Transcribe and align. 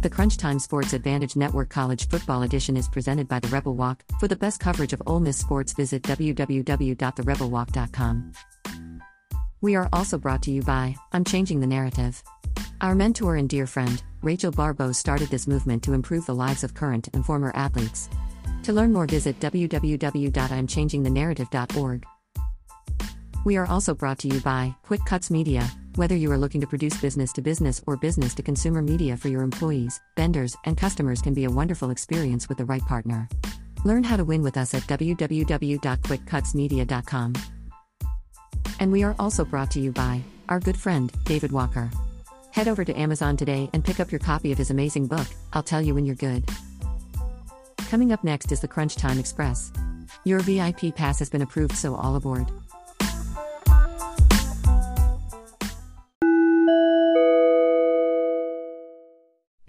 The 0.00 0.08
Crunch 0.08 0.38
Time 0.38 0.58
Sports 0.58 0.94
Advantage 0.94 1.36
Network 1.36 1.68
College 1.68 2.08
Football 2.08 2.44
Edition 2.44 2.74
is 2.74 2.88
presented 2.88 3.28
by 3.28 3.38
The 3.38 3.48
Rebel 3.48 3.74
Walk. 3.74 4.02
For 4.18 4.28
the 4.28 4.36
best 4.36 4.58
coverage 4.58 4.94
of 4.94 5.02
Ole 5.06 5.20
Miss 5.20 5.36
sports, 5.36 5.74
visit 5.74 6.02
www.therebelwalk.com. 6.04 8.32
We 9.60 9.74
are 9.74 9.90
also 9.92 10.16
brought 10.16 10.40
to 10.44 10.50
you 10.50 10.62
by 10.62 10.96
I'm 11.12 11.22
Changing 11.22 11.60
the 11.60 11.66
Narrative. 11.66 12.22
Our 12.80 12.94
mentor 12.94 13.36
and 13.36 13.46
dear 13.46 13.66
friend, 13.66 14.02
Rachel 14.22 14.50
Barbeau, 14.50 14.92
started 14.92 15.28
this 15.28 15.46
movement 15.46 15.82
to 15.82 15.92
improve 15.92 16.24
the 16.24 16.34
lives 16.34 16.64
of 16.64 16.72
current 16.72 17.10
and 17.12 17.22
former 17.22 17.52
athletes. 17.54 18.08
To 18.62 18.72
learn 18.72 18.94
more, 18.94 19.06
visit 19.06 19.38
www.imchangingthenarrative.org. 19.38 22.06
We 23.44 23.58
are 23.58 23.66
also 23.66 23.94
brought 23.94 24.18
to 24.20 24.28
you 24.28 24.40
by 24.40 24.74
Quick 24.82 25.04
Cuts 25.04 25.30
Media. 25.30 25.70
Whether 26.00 26.16
you 26.16 26.32
are 26.32 26.38
looking 26.38 26.62
to 26.62 26.66
produce 26.66 26.96
business 26.96 27.30
to 27.34 27.42
business 27.42 27.82
or 27.86 27.94
business 27.94 28.34
to 28.36 28.42
consumer 28.42 28.80
media 28.80 29.18
for 29.18 29.28
your 29.28 29.42
employees, 29.42 30.00
vendors, 30.16 30.56
and 30.64 30.74
customers 30.74 31.20
can 31.20 31.34
be 31.34 31.44
a 31.44 31.50
wonderful 31.50 31.90
experience 31.90 32.48
with 32.48 32.56
the 32.56 32.64
right 32.64 32.80
partner. 32.86 33.28
Learn 33.84 34.02
how 34.02 34.16
to 34.16 34.24
win 34.24 34.42
with 34.42 34.56
us 34.56 34.72
at 34.72 34.84
www.quickcutsmedia.com. 34.84 37.32
And 38.80 38.90
we 38.90 39.02
are 39.02 39.14
also 39.18 39.44
brought 39.44 39.70
to 39.72 39.80
you 39.80 39.92
by 39.92 40.22
our 40.48 40.58
good 40.58 40.78
friend, 40.78 41.12
David 41.26 41.52
Walker. 41.52 41.90
Head 42.50 42.66
over 42.66 42.82
to 42.82 42.98
Amazon 42.98 43.36
today 43.36 43.68
and 43.74 43.84
pick 43.84 44.00
up 44.00 44.10
your 44.10 44.20
copy 44.20 44.52
of 44.52 44.56
his 44.56 44.70
amazing 44.70 45.06
book, 45.06 45.26
I'll 45.52 45.62
Tell 45.62 45.82
You 45.82 45.94
When 45.94 46.06
You're 46.06 46.14
Good. 46.14 46.48
Coming 47.90 48.10
up 48.10 48.24
next 48.24 48.52
is 48.52 48.60
the 48.60 48.68
Crunch 48.68 48.96
Time 48.96 49.18
Express. 49.18 49.70
Your 50.24 50.40
VIP 50.40 50.96
pass 50.96 51.18
has 51.18 51.28
been 51.28 51.42
approved, 51.42 51.76
so 51.76 51.94
all 51.94 52.16
aboard. 52.16 52.50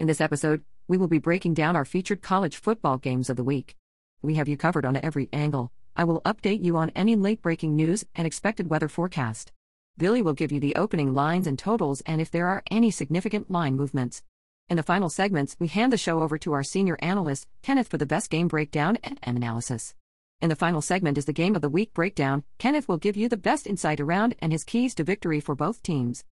In 0.02 0.08
this 0.08 0.20
episode, 0.20 0.64
we 0.88 0.98
will 0.98 1.06
be 1.06 1.20
breaking 1.20 1.54
down 1.54 1.76
our 1.76 1.84
featured 1.84 2.22
college 2.22 2.56
football 2.56 2.98
games 2.98 3.30
of 3.30 3.36
the 3.36 3.44
week. 3.44 3.76
We 4.20 4.34
have 4.34 4.48
you 4.48 4.56
covered 4.56 4.84
on 4.84 4.96
every 4.96 5.28
angle. 5.32 5.70
I 5.94 6.02
will 6.02 6.22
update 6.22 6.64
you 6.64 6.76
on 6.76 6.90
any 6.96 7.14
late 7.14 7.40
breaking 7.40 7.76
news 7.76 8.04
and 8.16 8.26
expected 8.26 8.68
weather 8.68 8.88
forecast. 8.88 9.52
Billy 9.96 10.20
will 10.20 10.32
give 10.32 10.50
you 10.50 10.58
the 10.58 10.74
opening 10.74 11.14
lines 11.14 11.46
and 11.46 11.56
totals 11.56 12.00
and 12.00 12.20
if 12.20 12.32
there 12.32 12.48
are 12.48 12.64
any 12.68 12.90
significant 12.90 13.48
line 13.48 13.76
movements. 13.76 14.24
In 14.68 14.76
the 14.76 14.82
final 14.82 15.08
segments, 15.08 15.54
we 15.60 15.68
hand 15.68 15.92
the 15.92 15.96
show 15.96 16.20
over 16.20 16.36
to 16.36 16.52
our 16.52 16.64
senior 16.64 16.98
analyst, 16.98 17.46
Kenneth, 17.62 17.86
for 17.86 17.96
the 17.96 18.04
best 18.04 18.28
game 18.28 18.48
breakdown 18.48 18.98
and 19.04 19.20
analysis. 19.22 19.94
In 20.40 20.48
the 20.48 20.56
final 20.56 20.82
segment 20.82 21.16
is 21.16 21.26
the 21.26 21.32
game 21.32 21.54
of 21.54 21.62
the 21.62 21.68
week 21.68 21.94
breakdown. 21.94 22.42
Kenneth 22.58 22.88
will 22.88 22.96
give 22.96 23.16
you 23.16 23.28
the 23.28 23.36
best 23.36 23.68
insight 23.68 24.00
around 24.00 24.34
and 24.40 24.50
his 24.50 24.64
keys 24.64 24.96
to 24.96 25.04
victory 25.04 25.38
for 25.38 25.54
both 25.54 25.80
teams. 25.80 26.24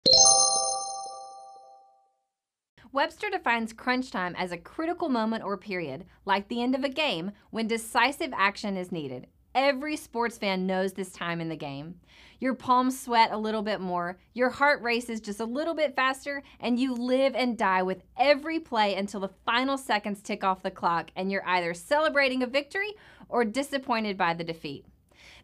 Webster 2.90 3.28
defines 3.28 3.74
crunch 3.74 4.10
time 4.10 4.34
as 4.36 4.50
a 4.50 4.56
critical 4.56 5.10
moment 5.10 5.44
or 5.44 5.58
period, 5.58 6.06
like 6.24 6.48
the 6.48 6.62
end 6.62 6.74
of 6.74 6.84
a 6.84 6.88
game, 6.88 7.32
when 7.50 7.66
decisive 7.66 8.32
action 8.34 8.78
is 8.78 8.90
needed. 8.90 9.26
Every 9.54 9.94
sports 9.94 10.38
fan 10.38 10.66
knows 10.66 10.94
this 10.94 11.10
time 11.10 11.38
in 11.40 11.50
the 11.50 11.56
game. 11.56 11.96
Your 12.40 12.54
palms 12.54 12.98
sweat 12.98 13.30
a 13.30 13.36
little 13.36 13.60
bit 13.60 13.80
more, 13.80 14.18
your 14.32 14.48
heart 14.48 14.80
races 14.80 15.20
just 15.20 15.40
a 15.40 15.44
little 15.44 15.74
bit 15.74 15.96
faster, 15.96 16.42
and 16.60 16.78
you 16.78 16.94
live 16.94 17.34
and 17.34 17.58
die 17.58 17.82
with 17.82 18.04
every 18.16 18.58
play 18.58 18.94
until 18.94 19.20
the 19.20 19.34
final 19.44 19.76
seconds 19.76 20.22
tick 20.22 20.42
off 20.42 20.62
the 20.62 20.70
clock 20.70 21.10
and 21.14 21.30
you're 21.30 21.46
either 21.46 21.74
celebrating 21.74 22.42
a 22.42 22.46
victory 22.46 22.94
or 23.28 23.44
disappointed 23.44 24.16
by 24.16 24.32
the 24.32 24.44
defeat. 24.44 24.86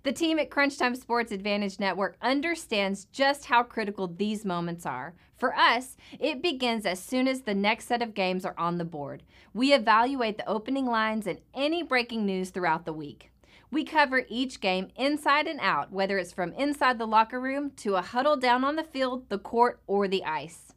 The 0.05 0.13
team 0.13 0.39
at 0.39 0.51
Crunch 0.51 0.77
Time 0.77 0.95
Sports 0.95 1.33
Advantage 1.33 1.81
Network 1.81 2.19
understands 2.21 3.07
just 3.07 3.47
how 3.47 3.63
critical 3.63 4.07
these 4.07 4.45
moments 4.45 4.85
are. 4.85 5.15
For 5.39 5.57
us, 5.57 5.97
it 6.21 6.43
begins 6.43 6.85
as 6.85 7.01
soon 7.01 7.27
as 7.27 7.41
the 7.41 7.55
next 7.55 7.87
set 7.87 8.03
of 8.03 8.13
games 8.13 8.45
are 8.45 8.55
on 8.59 8.77
the 8.77 8.85
board. 8.85 9.23
We 9.55 9.73
evaluate 9.73 10.37
the 10.37 10.47
opening 10.47 10.85
lines 10.85 11.27
and 11.27 11.41
any 11.55 11.83
breaking 11.83 12.27
news 12.27 12.51
throughout 12.51 12.85
the 12.85 12.93
week. 12.93 13.31
We 13.71 13.83
cover 13.83 14.27
each 14.29 14.61
game 14.61 14.89
inside 14.95 15.47
and 15.47 15.59
out, 15.63 15.91
whether 15.91 16.19
it's 16.19 16.35
from 16.35 16.53
inside 16.53 16.99
the 16.99 17.07
locker 17.07 17.41
room 17.41 17.71
to 17.79 17.97
a 17.97 18.03
huddle 18.03 18.37
down 18.37 18.63
on 18.63 18.77
the 18.77 18.85
field, 18.85 19.31
the 19.31 19.39
court, 19.39 19.81
or 19.87 20.07
the 20.07 20.23
ice. 20.23 20.75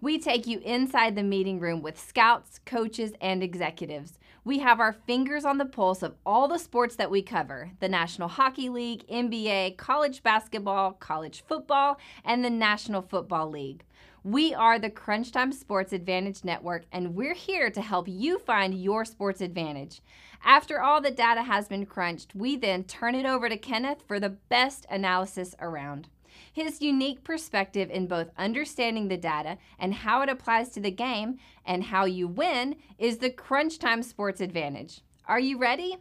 We 0.00 0.20
take 0.20 0.46
you 0.46 0.60
inside 0.60 1.16
the 1.16 1.24
meeting 1.24 1.58
room 1.58 1.82
with 1.82 1.98
scouts, 1.98 2.60
coaches, 2.64 3.12
and 3.20 3.42
executives. 3.42 4.20
We 4.44 4.58
have 4.58 4.80
our 4.80 4.92
fingers 4.92 5.44
on 5.44 5.58
the 5.58 5.64
pulse 5.64 6.02
of 6.02 6.16
all 6.26 6.48
the 6.48 6.58
sports 6.58 6.96
that 6.96 7.12
we 7.12 7.22
cover 7.22 7.70
the 7.78 7.88
National 7.88 8.26
Hockey 8.26 8.68
League, 8.68 9.06
NBA, 9.06 9.76
college 9.76 10.24
basketball, 10.24 10.94
college 10.94 11.44
football, 11.46 12.00
and 12.24 12.44
the 12.44 12.50
National 12.50 13.02
Football 13.02 13.50
League. 13.50 13.84
We 14.24 14.52
are 14.52 14.80
the 14.80 14.90
Crunch 14.90 15.30
Time 15.30 15.52
Sports 15.52 15.92
Advantage 15.92 16.42
Network, 16.42 16.86
and 16.90 17.14
we're 17.14 17.34
here 17.34 17.70
to 17.70 17.80
help 17.80 18.08
you 18.08 18.40
find 18.40 18.74
your 18.74 19.04
sports 19.04 19.40
advantage. 19.40 20.00
After 20.44 20.82
all 20.82 21.00
the 21.00 21.12
data 21.12 21.42
has 21.42 21.68
been 21.68 21.86
crunched, 21.86 22.34
we 22.34 22.56
then 22.56 22.82
turn 22.82 23.14
it 23.14 23.26
over 23.26 23.48
to 23.48 23.56
Kenneth 23.56 24.02
for 24.08 24.18
the 24.18 24.30
best 24.30 24.86
analysis 24.90 25.54
around. 25.60 26.08
His 26.52 26.82
unique 26.82 27.24
perspective 27.24 27.90
in 27.90 28.06
both 28.06 28.28
understanding 28.36 29.08
the 29.08 29.16
data 29.16 29.56
and 29.78 29.94
how 29.94 30.20
it 30.20 30.28
applies 30.28 30.68
to 30.70 30.80
the 30.80 30.90
game 30.90 31.38
and 31.64 31.84
how 31.84 32.04
you 32.04 32.28
win 32.28 32.76
is 32.98 33.18
the 33.18 33.30
Crunch 33.30 33.78
Time 33.78 34.02
Sports 34.02 34.40
Advantage. 34.42 35.00
Are 35.26 35.40
you 35.40 35.56
ready? 35.56 35.96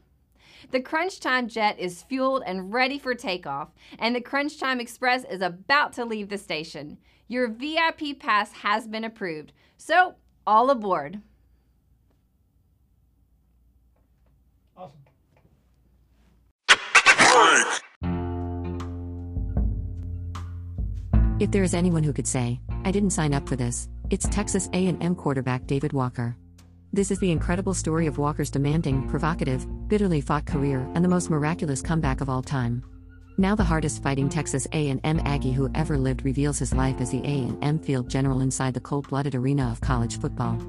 The 0.71 0.81
Crunch 0.81 1.21
Time 1.21 1.47
jet 1.47 1.79
is 1.79 2.03
fueled 2.03 2.43
and 2.45 2.73
ready 2.73 2.99
for 2.99 3.15
takeoff, 3.15 3.69
and 3.97 4.13
the 4.13 4.21
Crunch 4.21 4.59
Time 4.59 4.79
Express 4.79 5.23
is 5.23 5.41
about 5.41 5.93
to 5.93 6.05
leave 6.05 6.29
the 6.29 6.37
station. 6.37 6.97
Your 7.27 7.47
VIP 7.47 8.19
pass 8.19 8.51
has 8.51 8.87
been 8.87 9.05
approved, 9.05 9.53
so 9.77 10.15
all 10.45 10.69
aboard. 10.69 11.21
If 21.41 21.49
there 21.49 21.63
is 21.63 21.73
anyone 21.73 22.03
who 22.03 22.13
could 22.13 22.27
say, 22.27 22.59
I 22.85 22.91
didn't 22.91 23.09
sign 23.09 23.33
up 23.33 23.49
for 23.49 23.55
this, 23.55 23.89
it's 24.11 24.27
Texas 24.29 24.69
A&M 24.73 25.15
quarterback 25.15 25.65
David 25.65 25.91
Walker. 25.91 26.37
This 26.93 27.09
is 27.09 27.17
the 27.17 27.31
incredible 27.31 27.73
story 27.73 28.05
of 28.05 28.19
Walker's 28.19 28.51
demanding, 28.51 29.09
provocative, 29.09 29.65
bitterly 29.87 30.21
fought 30.21 30.45
career 30.45 30.87
and 30.93 31.03
the 31.03 31.09
most 31.09 31.31
miraculous 31.31 31.81
comeback 31.81 32.21
of 32.21 32.29
all 32.29 32.43
time. 32.43 32.83
Now 33.39 33.55
the 33.55 33.63
hardest 33.63 34.03
fighting 34.03 34.29
Texas 34.29 34.67
A&M 34.71 35.19
Aggie 35.25 35.51
who 35.51 35.71
ever 35.73 35.97
lived 35.97 36.25
reveals 36.25 36.59
his 36.59 36.75
life 36.75 37.01
as 37.01 37.09
the 37.09 37.23
A&M 37.23 37.79
field 37.79 38.07
general 38.07 38.41
inside 38.41 38.75
the 38.75 38.79
cold-blooded 38.79 39.33
arena 39.33 39.71
of 39.71 39.81
college 39.81 40.19
football. 40.19 40.59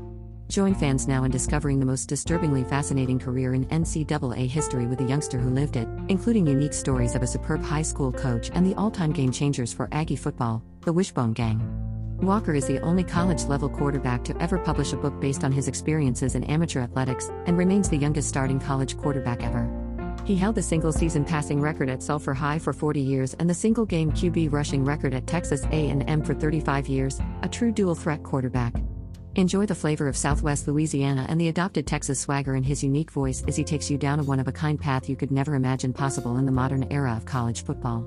Join 0.53 0.75
fans 0.75 1.09
now 1.09 1.25
in 1.25 1.31
discovering 1.31 1.81
the 1.81 1.87
most 1.87 2.11
disturbingly 2.11 2.63
fascinating 2.63 3.19
career 3.19 3.55
in 3.55 3.65
NCAA 3.69 4.47
history 4.47 4.85
with 4.85 5.01
a 5.01 5.05
youngster 5.05 5.39
who 5.39 5.49
lived 5.49 5.77
it, 5.77 5.89
including 6.11 6.47
unique 6.47 6.75
stories 6.75 7.15
of 7.15 7.23
a 7.23 7.27
superb 7.27 7.65
high 7.65 7.81
school 7.81 8.13
coach 8.13 8.51
and 8.53 8.67
the 8.67 8.75
all 8.75 8.91
time 8.91 9.13
game 9.13 9.33
changers 9.33 9.73
for 9.73 9.89
Aggie 9.93 10.15
football, 10.15 10.63
the 10.83 10.93
Wishbone 10.93 11.33
Gang. 11.33 11.59
Walker 12.21 12.53
is 12.55 12.67
the 12.67 12.81
only 12.81 13.03
college 13.03 13.45
level 13.45 13.71
quarterback 13.71 14.25
to 14.25 14.37
ever 14.43 14.59
publish 14.59 14.93
a 14.93 14.99
book 14.99 15.19
based 15.23 15.43
on 15.43 15.53
his 15.53 15.69
experiences 15.69 16.35
in 16.35 16.45
amateur 16.45 16.83
athletics 16.83 17.31
and 17.47 17.57
remains 17.57 17.89
the 17.89 17.97
youngest 17.97 18.29
starting 18.29 18.61
college 18.61 18.99
quarterback 18.99 19.43
ever. 19.43 19.67
He 20.27 20.37
held 20.37 20.57
the 20.57 20.63
single 20.63 20.93
season 20.93 21.25
passing 21.25 21.63
record 21.63 21.89
at 21.89 22.03
Sulphur 22.03 22.35
High 22.35 22.59
for 22.59 22.75
40 22.75 23.01
years 23.01 23.33
and 23.39 23.49
the 23.49 23.55
single 23.55 23.87
game 23.87 24.13
QB 24.13 24.53
rushing 24.53 24.85
record 24.85 25.15
at 25.15 25.27
Texas 25.27 25.65
A&M 25.71 26.23
for 26.23 26.35
35 26.35 26.89
years, 26.89 27.23
a 27.41 27.49
true 27.49 27.73
dual 27.73 27.95
threat 27.95 28.23
quarterback. 28.23 28.75
Enjoy 29.35 29.65
the 29.65 29.75
flavor 29.75 30.09
of 30.09 30.17
Southwest 30.17 30.69
Louisiana 30.69 31.25
and 31.27 31.41
the 31.41 31.49
adopted 31.49 31.87
Texas 31.87 32.21
swagger 32.21 32.55
in 32.55 32.63
his 32.63 32.85
unique 32.85 33.11
voice 33.11 33.43
as 33.49 33.57
he 33.57 33.65
takes 33.65 33.91
you 33.91 33.97
down 33.97 34.21
a 34.21 34.23
one 34.23 34.39
of 34.39 34.47
a 34.47 34.53
kind 34.53 34.79
path 34.79 35.09
you 35.09 35.17
could 35.17 35.31
never 35.31 35.55
imagine 35.55 35.91
possible 35.95 36.37
in 36.37 36.45
the 36.45 36.53
modern 36.53 36.87
era 36.93 37.15
of 37.17 37.25
college 37.25 37.65
football. 37.65 38.07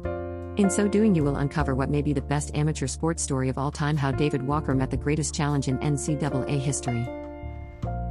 In 0.58 0.70
so 0.70 0.88
doing, 0.88 1.16
you 1.16 1.24
will 1.24 1.38
uncover 1.38 1.74
what 1.74 1.90
may 1.90 2.04
be 2.04 2.14
the 2.14 2.22
best 2.22 2.56
amateur 2.56 2.86
sports 2.86 3.24
story 3.24 3.50
of 3.50 3.58
all 3.58 3.72
time 3.72 3.98
how 3.98 4.12
David 4.12 4.46
Walker 4.46 4.76
met 4.76 4.92
the 4.92 4.98
greatest 4.98 5.34
challenge 5.34 5.68
in 5.68 5.80
NCAA 5.80 6.60
history. 6.60 7.08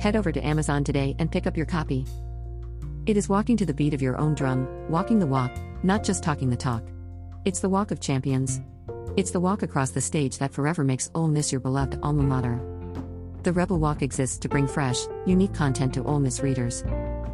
Head 0.01 0.17
over 0.17 0.33
to 0.33 0.45
Amazon 0.45 0.83
today 0.83 1.15
and 1.21 1.31
pick 1.31 1.47
up 1.47 1.57
your 1.57 1.67
copy. 1.67 2.07
It 3.07 3.17
is 3.17 3.29
walking 3.29 3.57
to 3.59 3.67
the 3.67 3.75
beat 3.75 3.95
of 3.95 4.03
your 4.03 4.19
own 4.19 4.35
drum, 4.35 4.91
walking 4.91 5.21
the 5.21 5.27
walk, 5.27 5.57
not 5.85 6.03
just 6.03 6.25
talking 6.25 6.51
the 6.51 6.57
talk. 6.57 6.83
It's 7.45 7.61
the 7.61 7.69
walk 7.69 7.93
of 7.93 8.01
champions. 8.01 8.61
It's 9.17 9.31
the 9.31 9.39
walk 9.39 9.63
across 9.63 9.93
the 9.93 10.01
stage 10.01 10.39
that 10.39 10.53
forever 10.53 10.83
makes 10.83 11.13
Ole 11.15 11.29
Miss 11.29 11.53
your 11.53 11.61
beloved 11.61 12.01
alma 12.03 12.25
mater. 12.25 12.74
The 13.45 13.53
Rebel 13.53 13.79
Walk 13.79 14.01
exists 14.01 14.39
to 14.39 14.49
bring 14.49 14.67
fresh, 14.67 15.01
unique 15.27 15.53
content 15.53 15.93
to 15.93 16.05
Ole 16.05 16.19
Miss 16.19 16.41
readers. 16.41 16.83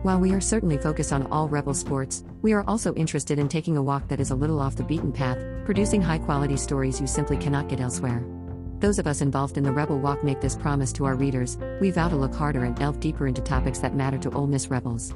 While 0.03 0.19
we 0.19 0.33
are 0.33 0.41
certainly 0.41 0.77
focused 0.77 1.13
on 1.13 1.29
all 1.29 1.49
Rebel 1.49 1.73
sports, 1.73 2.25
we 2.43 2.53
are 2.53 2.65
also 2.67 2.93
interested 2.95 3.39
in 3.39 3.49
taking 3.49 3.77
a 3.77 3.83
walk 3.83 4.09
that 4.09 4.19
is 4.19 4.33
a 4.33 4.35
little 4.35 4.59
off 4.59 4.75
the 4.75 4.83
beaten 4.83 5.13
path, 5.13 5.39
producing 5.65 6.03
high 6.03 6.19
quality 6.19 6.57
stories 6.57 7.01
you 7.01 7.07
simply 7.07 7.37
cannot 7.37 7.69
get 7.69 7.79
elsewhere. 7.79 8.25
Those 8.81 8.99
of 8.99 9.07
us 9.07 9.21
involved 9.21 9.57
in 9.57 9.63
the 9.63 9.71
Rebel 9.71 10.01
Walk 10.01 10.25
make 10.25 10.41
this 10.41 10.57
promise 10.57 10.93
to 10.95 11.05
our 11.05 11.15
readers 11.15 11.57
we 11.81 11.93
vow 11.93 12.09
to 12.09 12.17
look 12.17 12.35
harder 12.35 12.65
and 12.65 12.75
delve 12.75 12.99
deeper 12.99 13.29
into 13.29 13.41
topics 13.41 13.79
that 13.79 13.95
matter 13.95 14.19
to 14.19 14.33
Ole 14.33 14.49
Miss 14.49 14.67
Rebels. 14.67 15.15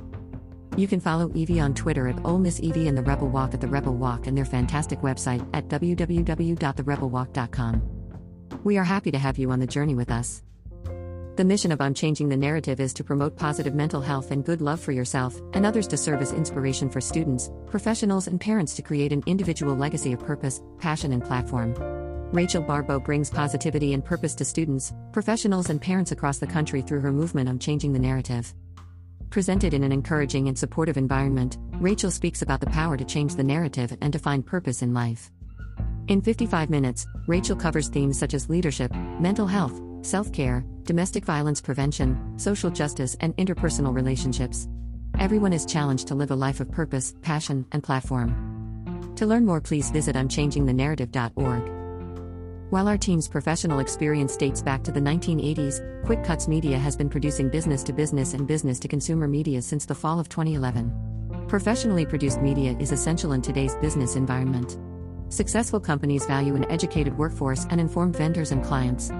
You 0.76 0.86
can 0.86 1.00
follow 1.00 1.28
Evie 1.34 1.58
on 1.58 1.74
Twitter 1.74 2.06
at 2.06 2.24
Ole 2.24 2.38
Miss 2.38 2.60
Evie 2.60 2.86
and 2.86 2.96
the 2.96 3.02
Rebel 3.02 3.30
Walk 3.30 3.52
at 3.52 3.60
the 3.60 3.66
Rebel 3.66 3.96
Walk 3.96 4.28
and 4.28 4.38
their 4.38 4.44
fantastic 4.44 5.00
website 5.00 5.44
at 5.54 5.66
www.therebelwalk.com. 5.66 7.82
We 8.62 8.78
are 8.78 8.84
happy 8.84 9.10
to 9.10 9.18
have 9.18 9.38
you 9.38 9.50
on 9.50 9.58
the 9.58 9.66
journey 9.66 9.96
with 9.96 10.12
us. 10.12 10.44
The 11.36 11.44
mission 11.44 11.72
of 11.72 11.80
I'm 11.80 11.94
Changing 11.94 12.28
the 12.28 12.36
Narrative 12.36 12.78
is 12.78 12.94
to 12.94 13.02
promote 13.02 13.36
positive 13.36 13.74
mental 13.74 14.00
health 14.00 14.30
and 14.30 14.44
good 14.44 14.60
love 14.60 14.78
for 14.78 14.92
yourself 14.92 15.36
and 15.52 15.66
others 15.66 15.88
to 15.88 15.96
serve 15.96 16.22
as 16.22 16.32
inspiration 16.32 16.88
for 16.88 17.00
students, 17.00 17.50
professionals, 17.66 18.28
and 18.28 18.40
parents 18.40 18.76
to 18.76 18.82
create 18.82 19.12
an 19.12 19.24
individual 19.26 19.74
legacy 19.74 20.12
of 20.12 20.20
purpose, 20.20 20.62
passion, 20.78 21.12
and 21.12 21.24
platform. 21.24 21.74
Rachel 22.32 22.62
Barbeau 22.62 23.00
brings 23.00 23.30
positivity 23.30 23.94
and 23.94 24.04
purpose 24.04 24.36
to 24.36 24.44
students, 24.44 24.92
professionals, 25.10 25.70
and 25.70 25.82
parents 25.82 26.12
across 26.12 26.38
the 26.38 26.46
country 26.46 26.82
through 26.82 27.00
her 27.00 27.10
movement 27.10 27.48
I'm 27.48 27.58
Changing 27.58 27.92
the 27.92 27.98
Narrative. 27.98 28.54
Presented 29.30 29.74
in 29.74 29.82
an 29.82 29.90
encouraging 29.90 30.46
and 30.46 30.56
supportive 30.56 30.96
environment, 30.96 31.58
Rachel 31.80 32.12
speaks 32.12 32.42
about 32.42 32.60
the 32.60 32.70
power 32.70 32.96
to 32.96 33.04
change 33.04 33.34
the 33.34 33.42
narrative 33.42 33.98
and 34.00 34.12
to 34.12 34.20
find 34.20 34.46
purpose 34.46 34.82
in 34.82 34.94
life. 34.94 35.32
In 36.06 36.22
55 36.22 36.70
minutes, 36.70 37.08
Rachel 37.26 37.56
covers 37.56 37.88
themes 37.88 38.16
such 38.16 38.34
as 38.34 38.48
leadership, 38.48 38.94
mental 39.18 39.48
health, 39.48 39.80
self 40.04 40.32
care, 40.32 40.64
domestic 40.84 41.24
violence 41.24 41.60
prevention, 41.60 42.38
social 42.38 42.70
justice, 42.70 43.16
and 43.20 43.36
interpersonal 43.36 43.94
relationships. 43.94 44.68
Everyone 45.18 45.52
is 45.52 45.66
challenged 45.66 46.08
to 46.08 46.14
live 46.14 46.30
a 46.30 46.36
life 46.36 46.60
of 46.60 46.70
purpose, 46.70 47.14
passion, 47.22 47.64
and 47.72 47.82
platform. 47.82 49.12
To 49.16 49.26
learn 49.26 49.46
more, 49.46 49.60
please 49.60 49.90
visit 49.90 50.16
I'mChangingTheNarrative.org. 50.16 51.70
While 52.70 52.88
our 52.88 52.98
team's 52.98 53.28
professional 53.28 53.78
experience 53.78 54.36
dates 54.36 54.60
back 54.60 54.82
to 54.84 54.90
the 54.90 55.00
1980s, 55.00 56.04
Quick 56.04 56.24
Cuts 56.24 56.48
Media 56.48 56.76
has 56.76 56.96
been 56.96 57.08
producing 57.08 57.48
business 57.48 57.84
to 57.84 57.92
business 57.92 58.34
and 58.34 58.48
business 58.48 58.80
to 58.80 58.88
consumer 58.88 59.28
media 59.28 59.62
since 59.62 59.86
the 59.86 59.94
fall 59.94 60.18
of 60.18 60.28
2011. 60.28 61.46
Professionally 61.46 62.04
produced 62.04 62.42
media 62.42 62.76
is 62.80 62.90
essential 62.90 63.32
in 63.32 63.42
today's 63.42 63.76
business 63.76 64.16
environment. 64.16 64.76
Successful 65.32 65.78
companies 65.78 66.26
value 66.26 66.56
an 66.56 66.68
educated 66.70 67.16
workforce 67.16 67.66
and 67.70 67.80
informed 67.80 68.16
vendors 68.16 68.50
and 68.50 68.64
clients. 68.64 69.12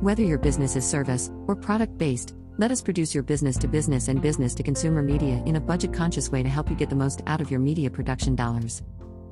Whether 0.00 0.22
your 0.22 0.38
business 0.38 0.76
is 0.76 0.88
service 0.88 1.30
or 1.46 1.54
product 1.54 1.98
based, 1.98 2.34
let 2.56 2.70
us 2.70 2.80
produce 2.80 3.12
your 3.12 3.22
business 3.22 3.58
to 3.58 3.68
business 3.68 4.08
and 4.08 4.22
business 4.22 4.54
to 4.54 4.62
consumer 4.62 5.02
media 5.02 5.42
in 5.44 5.56
a 5.56 5.60
budget 5.60 5.92
conscious 5.92 6.32
way 6.32 6.42
to 6.42 6.48
help 6.48 6.70
you 6.70 6.74
get 6.74 6.88
the 6.88 6.96
most 6.96 7.20
out 7.26 7.42
of 7.42 7.50
your 7.50 7.60
media 7.60 7.90
production 7.90 8.34
dollars. 8.34 8.82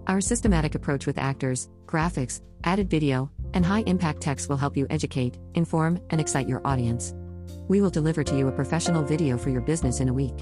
Our 0.09 0.21
systematic 0.21 0.75
approach 0.75 1.07
with 1.07 1.17
actors, 1.17 1.71
graphics, 1.87 2.43
added 2.65 2.91
video, 2.91 3.31
and 3.55 3.65
high 3.65 3.83
impact 3.87 4.21
text 4.21 4.51
will 4.51 4.59
help 4.59 4.77
you 4.77 4.87
educate, 4.91 5.39
inform, 5.55 6.03
and 6.11 6.21
excite 6.21 6.47
your 6.47 6.61
audience. 6.67 7.15
We 7.69 7.81
will 7.81 7.89
deliver 7.89 8.23
to 8.25 8.37
you 8.37 8.49
a 8.49 8.53
professional 8.53 9.03
video 9.03 9.39
for 9.39 9.49
your 9.49 9.63
business 9.63 10.01
in 10.01 10.11
a 10.11 10.15
week. 10.15 10.39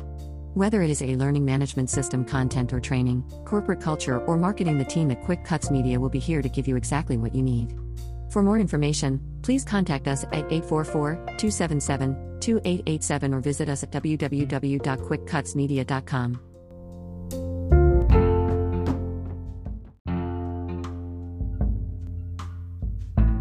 Whether 0.55 0.83
it 0.83 0.91
is 0.91 1.03
a 1.03 1.15
learning 1.15 1.45
management 1.45 1.89
system 1.89 2.25
content 2.25 2.73
or 2.73 2.81
training, 2.81 3.23
corporate 3.45 3.81
culture, 3.81 4.19
or 4.19 4.37
marketing, 4.37 4.79
the 4.79 4.85
team 4.87 5.13
at 5.13 5.23
Quick 5.23 5.45
Cuts 5.45 5.71
Media 5.71 6.01
will 6.01 6.09
be 6.09 6.19
here 6.19 6.43
to 6.43 6.49
give 6.49 6.67
you 6.67 6.75
exactly 6.75 7.17
what 7.17 7.33
you 7.33 7.45
need. 7.45 7.79
For 8.37 8.43
more 8.43 8.59
information, 8.59 9.19
please 9.41 9.65
contact 9.65 10.07
us 10.07 10.25
at 10.25 10.53
844 10.53 11.15
277 11.39 12.39
2887 12.39 13.33
or 13.33 13.41
visit 13.41 13.71
us 13.71 13.83
at 13.83 13.91
www.quickcutsmedia.com. 13.93 16.41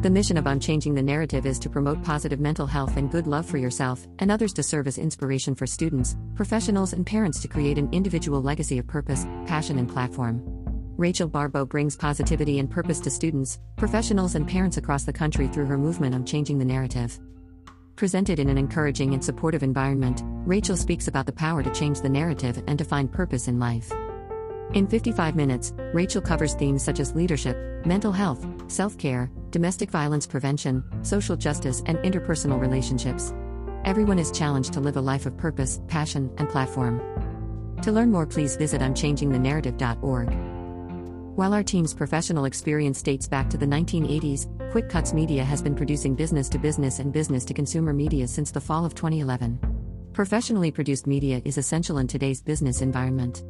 The 0.01 0.09
mission 0.09 0.37
of 0.37 0.47
I'm 0.47 0.61
the 0.61 1.03
Narrative 1.03 1.45
is 1.45 1.59
to 1.59 1.69
promote 1.69 2.01
positive 2.01 2.39
mental 2.39 2.65
health 2.65 2.95
and 2.95 3.11
good 3.11 3.27
love 3.27 3.45
for 3.45 3.57
yourself 3.57 4.07
and 4.19 4.31
others 4.31 4.53
to 4.53 4.63
serve 4.63 4.87
as 4.87 4.97
inspiration 4.97 5.55
for 5.55 5.67
students, 5.67 6.15
professionals, 6.35 6.93
and 6.93 7.05
parents 7.05 7.41
to 7.41 7.49
create 7.49 7.77
an 7.77 7.89
individual 7.91 8.41
legacy 8.41 8.77
of 8.77 8.87
purpose, 8.87 9.25
passion, 9.45 9.77
and 9.77 9.89
platform. 9.89 10.64
Rachel 10.97 11.27
Barbeau 11.27 11.65
brings 11.65 11.97
positivity 11.97 12.59
and 12.59 12.71
purpose 12.71 13.01
to 13.01 13.09
students, 13.09 13.59
professionals, 13.75 14.35
and 14.35 14.47
parents 14.47 14.77
across 14.77 15.03
the 15.03 15.11
country 15.11 15.49
through 15.49 15.65
her 15.65 15.77
movement 15.77 16.15
I'm 16.15 16.23
Changing 16.23 16.57
the 16.57 16.63
Narrative. 16.63 17.19
Presented 17.97 18.39
in 18.39 18.47
an 18.47 18.57
encouraging 18.57 19.13
and 19.13 19.23
supportive 19.23 19.61
environment, 19.61 20.21
Rachel 20.45 20.77
speaks 20.77 21.09
about 21.09 21.25
the 21.25 21.33
power 21.33 21.61
to 21.61 21.73
change 21.73 21.99
the 21.99 22.07
narrative 22.07 22.63
and 22.67 22.79
to 22.79 22.85
find 22.85 23.11
purpose 23.11 23.49
in 23.49 23.59
life. 23.59 23.91
In 24.73 24.87
55 24.87 25.35
minutes, 25.35 25.73
Rachel 25.93 26.21
covers 26.21 26.53
themes 26.53 26.81
such 26.81 27.01
as 27.01 27.13
leadership, 27.13 27.57
mental 27.85 28.13
health, 28.13 28.45
self 28.71 28.97
care, 28.97 29.29
domestic 29.49 29.91
violence 29.91 30.25
prevention, 30.25 30.81
social 31.01 31.35
justice, 31.35 31.83
and 31.87 31.97
interpersonal 31.99 32.59
relationships. 32.59 33.33
Everyone 33.83 34.17
is 34.17 34.31
challenged 34.31 34.71
to 34.73 34.79
live 34.79 34.95
a 34.95 35.01
life 35.01 35.25
of 35.25 35.35
purpose, 35.35 35.81
passion, 35.89 36.31
and 36.37 36.47
platform. 36.47 37.01
To 37.81 37.91
learn 37.91 38.11
more, 38.11 38.25
please 38.25 38.55
visit 38.55 38.81
I'mChangingTheNarrative.org. 38.81 40.54
While 41.35 41.53
our 41.53 41.63
team's 41.63 41.93
professional 41.93 42.45
experience 42.45 43.01
dates 43.01 43.27
back 43.27 43.49
to 43.49 43.57
the 43.57 43.65
1980s, 43.65 44.71
Quick 44.71 44.87
Cuts 44.87 45.11
Media 45.11 45.43
has 45.43 45.61
been 45.61 45.75
producing 45.75 46.15
business 46.15 46.47
to 46.47 46.57
business 46.57 46.99
and 46.99 47.11
business 47.11 47.43
to 47.43 47.53
consumer 47.53 47.91
media 47.91 48.25
since 48.25 48.51
the 48.51 48.61
fall 48.61 48.85
of 48.85 48.95
2011. 48.95 49.59
Professionally 50.13 50.71
produced 50.71 51.07
media 51.07 51.41
is 51.43 51.57
essential 51.57 51.97
in 51.97 52.07
today's 52.07 52.41
business 52.41 52.81
environment. 52.81 53.43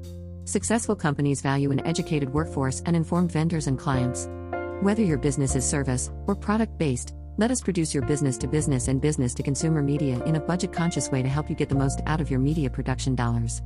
Successful 0.46 0.96
companies 0.96 1.44
value 1.44 1.70
an 1.70 1.86
educated 1.86 2.34
workforce 2.34 2.82
and 2.88 2.96
informed 2.96 3.32
vendors 3.32 3.68
and 3.68 3.78
clients. 3.78 4.28
Whether 4.82 5.04
your 5.04 5.20
business 5.20 5.56
is 5.56 5.64
service 5.64 6.10
or 6.26 6.34
product 6.34 6.80
based, 6.80 7.14
let 7.38 7.52
us 7.52 7.62
produce 7.62 7.94
your 7.94 8.04
business 8.08 8.36
to 8.40 8.48
business 8.48 8.88
and 8.88 9.00
business 9.00 9.36
to 9.36 9.44
consumer 9.44 9.84
media 9.84 10.24
in 10.24 10.38
a 10.38 10.40
budget 10.40 10.74
conscious 10.74 11.12
way 11.12 11.22
to 11.22 11.30
help 11.30 11.52
you 11.52 11.56
get 11.56 11.70
the 11.70 11.76
most 11.76 12.02
out 12.08 12.20
of 12.20 12.32
your 12.32 12.40
media 12.40 12.68
production 12.68 13.14
dollars. 13.14 13.62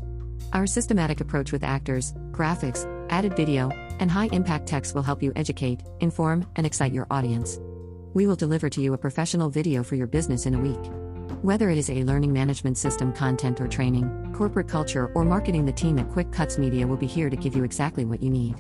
Our 0.51 0.68
systematic 0.68 1.21
approach 1.21 1.54
with 1.54 1.63
actors, 1.63 2.13
graphics, 2.31 2.86
added 3.09 3.35
video, 3.35 3.69
and 4.00 4.09
high 4.09 4.29
impact 4.31 4.67
text 4.67 4.95
will 4.95 5.03
help 5.03 5.21
you 5.21 5.33
educate, 5.35 5.83
inform, 6.00 6.47
and 6.56 6.65
excite 6.65 6.94
your 6.94 7.07
audience. 7.11 7.59
We 8.13 8.27
will 8.27 8.35
deliver 8.35 8.69
to 8.69 8.81
you 8.81 8.94
a 8.94 8.97
professional 8.97 9.50
video 9.50 9.83
for 9.83 9.95
your 9.95 10.07
business 10.07 10.45
in 10.45 10.56
a 10.56 10.59
week. 10.59 10.79
Whether 11.41 11.69
it 11.69 11.77
is 11.77 11.89
a 11.89 12.03
learning 12.03 12.33
management 12.33 12.77
system 12.77 13.13
content 13.13 13.61
or 13.61 13.67
training, 13.67 14.33
corporate 14.35 14.67
culture, 14.67 15.11
or 15.15 15.23
marketing, 15.23 15.65
the 15.65 15.71
team 15.71 15.97
at 16.00 16.09
Quick 16.09 16.31
Cuts 16.31 16.57
Media 16.57 16.88
will 16.88 16.97
be 16.97 17.07
here 17.07 17.29
to 17.29 17.38
give 17.38 17.56
you 17.56 17.63
exactly 17.63 18.06
what 18.06 18.21
you 18.21 18.29
need. 18.29 18.56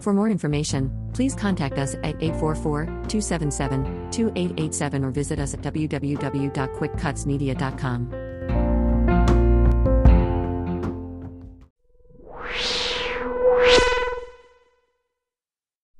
For 0.00 0.12
more 0.12 0.28
information, 0.28 1.10
please 1.14 1.34
contact 1.34 1.78
us 1.78 1.94
at 1.94 2.22
844 2.22 2.84
277 2.84 4.10
2887 4.10 5.04
or 5.04 5.10
visit 5.10 5.38
us 5.38 5.54
at 5.54 5.62
www.quickcutsmedia.com. 5.62 8.21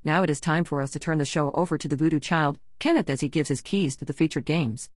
Now 0.05 0.25
it 0.25 0.31
is 0.31 0.41
time 0.41 0.65
for 0.65 0.83
us 0.83 0.91
to 0.93 0.99
turn 0.99 1.19
the 1.19 1.25
show 1.25 1.53
over 1.53 1.79
to 1.79 1.87
the 1.87 1.95
voodoo 1.95 2.19
child, 2.19 2.59
Kenneth, 2.81 3.09
as 3.09 3.21
he 3.21 3.29
gives 3.29 3.49
his 3.49 3.61
keys 3.61 3.95
to 3.97 4.05
the 4.05 4.13
featured 4.13 4.45
games. 4.45 4.91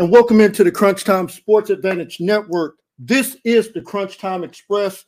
And 0.00 0.10
welcome 0.10 0.40
into 0.40 0.64
the 0.64 0.72
Crunch 0.72 1.04
Time 1.04 1.28
Sports 1.28 1.68
Advantage 1.68 2.20
Network. 2.20 2.76
This 2.98 3.36
is 3.44 3.70
the 3.70 3.82
Crunch 3.82 4.16
Time 4.16 4.42
Express, 4.42 5.04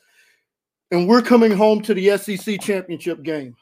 and 0.91 1.09
we're 1.09 1.23
coming 1.23 1.51
home 1.51 1.81
to 1.85 1.95
the 1.95 2.19
SEC 2.19 2.61
championship 2.61 3.23
game. 3.23 3.57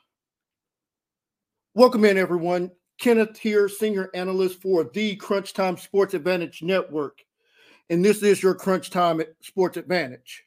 Welcome 1.77 2.05
in, 2.05 2.19
everyone. 2.19 2.73
Kenneth 3.01 3.39
here, 3.39 3.69
senior 3.69 4.11
analyst 4.13 4.61
for 4.61 4.91
the 4.93 5.15
Crunch 5.15 5.53
Time 5.53 5.77
Sports 5.77 6.15
Advantage 6.15 6.65
Network, 6.65 7.21
and 7.91 8.05
this 8.05 8.25
is 8.25 8.43
your 8.43 8.57
Crunch 8.57 8.91
Time 8.91 9.23
Sports 9.41 9.77
Advantage. 9.77 10.43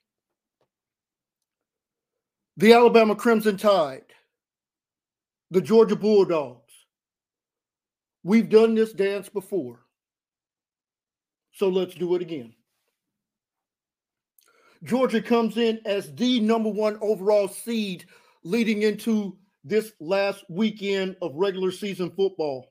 The 2.58 2.74
Alabama 2.74 3.16
Crimson 3.16 3.56
Tide, 3.56 4.04
the 5.50 5.62
Georgia 5.62 5.96
Bulldogs. 5.96 6.74
We've 8.26 8.50
done 8.50 8.76
this 8.76 8.92
dance 8.92 9.30
before. 9.30 9.83
So 11.54 11.70
let's 11.70 11.94
do 11.94 12.16
it 12.16 12.22
again. 12.22 12.54
Georgia 14.84 15.22
comes 15.22 15.58
in 15.58 15.80
as 15.86 16.14
the 16.16 16.40
number 16.42 16.70
one 16.70 16.98
overall 17.00 17.48
seed 17.48 18.06
leading 18.44 18.82
into 18.82 19.38
this 19.64 19.94
last 20.02 20.44
weekend 20.50 21.16
of 21.22 21.36
regular 21.36 21.72
season 21.72 22.10
football. 22.10 22.68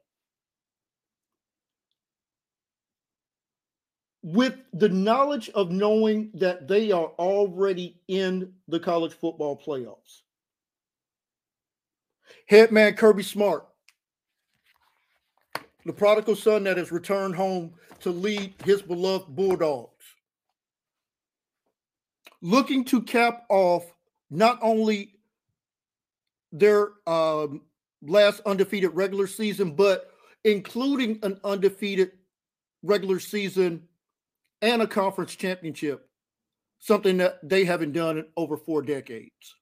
With 4.23 4.57
the 4.73 4.91
knowledge 4.91 5.49
of 5.51 5.71
knowing 5.71 6.31
that 6.35 6.69
they 6.69 6.93
are 6.93 7.07
already 7.19 8.01
in 8.09 8.53
the 8.69 8.79
college 8.79 9.15
football 9.15 9.61
playoffs. 9.61 10.21
Head 12.47 12.73
man 12.73 12.95
Kirby 12.95 13.23
Smart 13.23 13.67
the 15.85 15.93
prodigal 15.93 16.37
son 16.37 16.65
that 16.65 16.77
has 16.77 16.93
returned 16.93 17.35
home 17.35 17.73
to 18.03 18.11
lead 18.11 18.55
his 18.65 18.83
beloved 18.83 19.35
Bulldogs. 19.35 20.05
Looking 22.41 22.85
to 22.87 23.01
cap 23.01 23.45
off 23.49 23.85
not 24.31 24.59
only 24.63 25.15
their 26.51 26.91
um, 27.07 27.63
last 28.03 28.41
undefeated 28.45 28.95
regular 28.95 29.27
season, 29.27 29.75
but 29.75 30.11
including 30.45 31.19
an 31.23 31.39
undefeated 31.45 32.13
regular 32.83 33.21
season 33.21 33.83
and 34.61 34.83
a 34.83 34.87
conference 34.87 35.35
championship, 35.35 36.09
something 36.81 37.17
that 37.19 37.39
they 37.49 37.65
haven't 37.65 37.93
done 37.93 38.19
in 38.19 38.27
over 38.37 38.57
four 38.57 38.83
decades. 38.83 39.55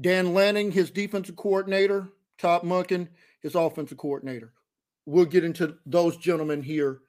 Dan 0.00 0.34
Lanning, 0.34 0.72
his 0.72 0.90
defensive 0.90 1.36
coordinator, 1.36 2.08
Todd 2.38 2.62
Monken, 2.62 3.08
his 3.40 3.54
offensive 3.54 3.98
coordinator. 3.98 4.52
We'll 5.06 5.24
get 5.24 5.44
into 5.44 5.76
those 5.86 6.16
gentlemen 6.16 6.62
here 6.62 7.00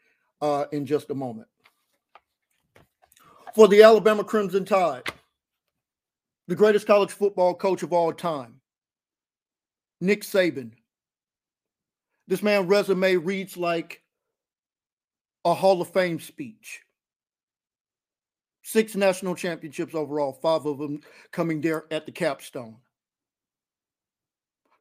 uh, 0.42 0.66
in 0.72 0.86
just 0.86 1.10
a 1.10 1.16
moment. 1.16 1.48
For 3.54 3.68
the 3.68 3.84
Alabama 3.84 4.24
Crimson 4.24 4.66
Tide, 4.66 5.04
the 6.48 6.56
greatest 6.56 6.86
college 6.86 7.12
football 7.12 7.56
coach 7.56 7.84
of 7.84 7.94
all 7.94 8.12
time, 8.12 8.60
Nick 10.02 10.24
Saban. 10.24 10.72
This 12.28 12.44
man's 12.44 12.68
resume 12.68 13.16
reads 13.16 13.56
like 13.56 14.02
a 15.46 15.54
Hall 15.54 15.82
of 15.82 15.90
Fame 15.94 16.20
speech. 16.20 16.82
Six 18.64 18.96
national 18.96 19.36
championships 19.36 19.94
overall, 19.94 20.34
five 20.34 20.66
of 20.66 20.80
them 20.80 21.00
coming 21.32 21.62
there 21.62 21.86
at 21.92 22.06
the 22.06 22.12
capstone. 22.12 22.78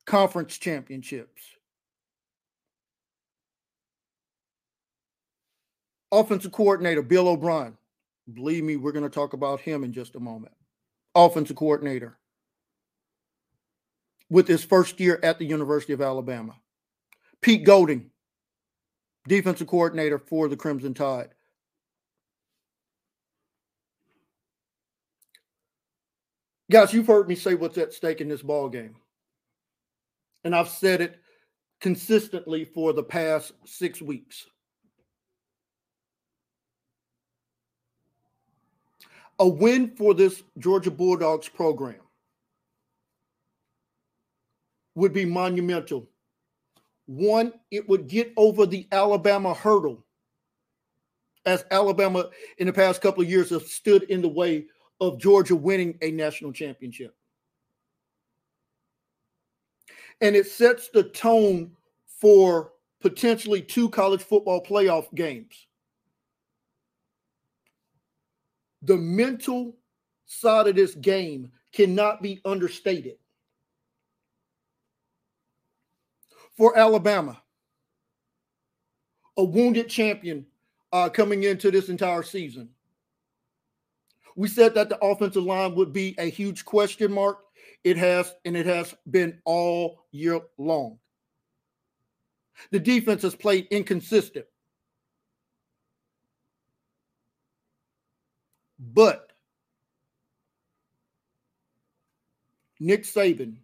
Conference 0.06 0.58
championships. 0.58 1.42
Offensive 6.12 6.52
coordinator 6.52 7.02
Bill 7.02 7.28
O'Brien. 7.28 7.76
Believe 8.32 8.64
me, 8.64 8.76
we're 8.76 8.92
going 8.92 9.04
to 9.04 9.10
talk 9.10 9.32
about 9.32 9.60
him 9.60 9.84
in 9.84 9.92
just 9.92 10.14
a 10.14 10.20
moment. 10.20 10.54
Offensive 11.14 11.56
coordinator 11.56 12.16
with 14.30 14.48
his 14.48 14.64
first 14.64 14.98
year 15.00 15.20
at 15.22 15.38
the 15.38 15.44
University 15.44 15.92
of 15.92 16.00
Alabama. 16.00 16.54
Pete 17.40 17.64
Golding, 17.64 18.10
defensive 19.28 19.66
coordinator 19.66 20.18
for 20.18 20.48
the 20.48 20.56
Crimson 20.56 20.94
Tide. 20.94 21.28
Guys, 26.70 26.94
you've 26.94 27.06
heard 27.06 27.28
me 27.28 27.34
say 27.34 27.54
what's 27.54 27.76
at 27.76 27.92
stake 27.92 28.20
in 28.20 28.28
this 28.28 28.42
ball 28.42 28.68
game. 28.68 28.96
And 30.44 30.54
I've 30.54 30.68
said 30.68 31.00
it 31.00 31.20
consistently 31.80 32.64
for 32.64 32.92
the 32.92 33.02
past 33.02 33.52
six 33.64 34.00
weeks. 34.00 34.46
A 39.38 39.48
win 39.48 39.96
for 39.96 40.14
this 40.14 40.42
Georgia 40.58 40.90
Bulldogs 40.90 41.48
program 41.48 42.00
would 44.94 45.12
be 45.12 45.24
monumental. 45.24 46.08
One, 47.06 47.52
it 47.70 47.88
would 47.88 48.06
get 48.06 48.32
over 48.36 48.64
the 48.64 48.86
Alabama 48.92 49.52
hurdle, 49.52 50.04
as 51.44 51.64
Alabama 51.70 52.30
in 52.58 52.66
the 52.66 52.72
past 52.72 53.02
couple 53.02 53.22
of 53.22 53.28
years 53.28 53.50
have 53.50 53.64
stood 53.64 54.04
in 54.04 54.22
the 54.22 54.28
way 54.28 54.66
of 55.00 55.18
Georgia 55.18 55.56
winning 55.56 55.98
a 56.00 56.10
national 56.12 56.52
championship. 56.52 57.14
And 60.20 60.36
it 60.36 60.46
sets 60.46 60.88
the 60.88 61.04
tone 61.04 61.72
for 62.06 62.72
potentially 63.00 63.60
two 63.60 63.88
college 63.90 64.22
football 64.22 64.62
playoff 64.62 65.12
games. 65.14 65.66
The 68.82 68.96
mental 68.96 69.76
side 70.26 70.68
of 70.68 70.76
this 70.76 70.94
game 70.94 71.50
cannot 71.72 72.22
be 72.22 72.40
understated. 72.44 73.16
For 76.56 76.78
Alabama, 76.78 77.42
a 79.36 79.44
wounded 79.44 79.88
champion 79.88 80.46
uh, 80.92 81.08
coming 81.08 81.42
into 81.42 81.70
this 81.70 81.88
entire 81.88 82.22
season. 82.22 82.68
We 84.36 84.48
said 84.48 84.74
that 84.74 84.88
the 84.88 84.98
offensive 85.04 85.44
line 85.44 85.74
would 85.74 85.92
be 85.92 86.14
a 86.18 86.30
huge 86.30 86.64
question 86.64 87.12
mark. 87.12 87.43
It 87.84 87.98
has, 87.98 88.34
and 88.46 88.56
it 88.56 88.66
has 88.66 88.94
been 89.10 89.40
all 89.44 90.06
year 90.10 90.40
long. 90.56 90.98
The 92.70 92.80
defense 92.80 93.22
has 93.22 93.34
played 93.34 93.66
inconsistent. 93.70 94.46
But 98.78 99.32
Nick 102.80 103.04
Saban 103.04 103.56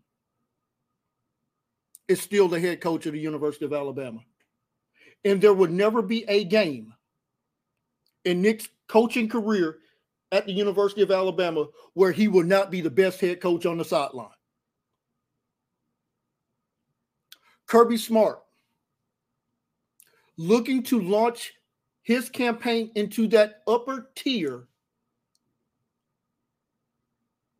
is 2.08 2.20
still 2.20 2.48
the 2.48 2.60
head 2.60 2.80
coach 2.80 3.06
of 3.06 3.12
the 3.12 3.20
University 3.20 3.64
of 3.64 3.72
Alabama. 3.72 4.20
And 5.24 5.40
there 5.40 5.54
would 5.54 5.70
never 5.70 6.02
be 6.02 6.24
a 6.28 6.44
game 6.44 6.92
in 8.24 8.42
Nick's 8.42 8.68
coaching 8.88 9.28
career 9.28 9.78
at 10.32 10.46
the 10.46 10.52
University 10.52 11.02
of 11.02 11.10
Alabama 11.10 11.66
where 11.94 12.12
he 12.12 12.28
will 12.28 12.44
not 12.44 12.70
be 12.70 12.80
the 12.80 12.90
best 12.90 13.20
head 13.20 13.40
coach 13.40 13.66
on 13.66 13.78
the 13.78 13.84
sideline. 13.84 14.28
Kirby 17.66 17.96
Smart 17.96 18.40
looking 20.36 20.82
to 20.84 21.00
launch 21.00 21.52
his 22.02 22.28
campaign 22.28 22.90
into 22.94 23.28
that 23.28 23.62
upper 23.68 24.10
tier 24.14 24.66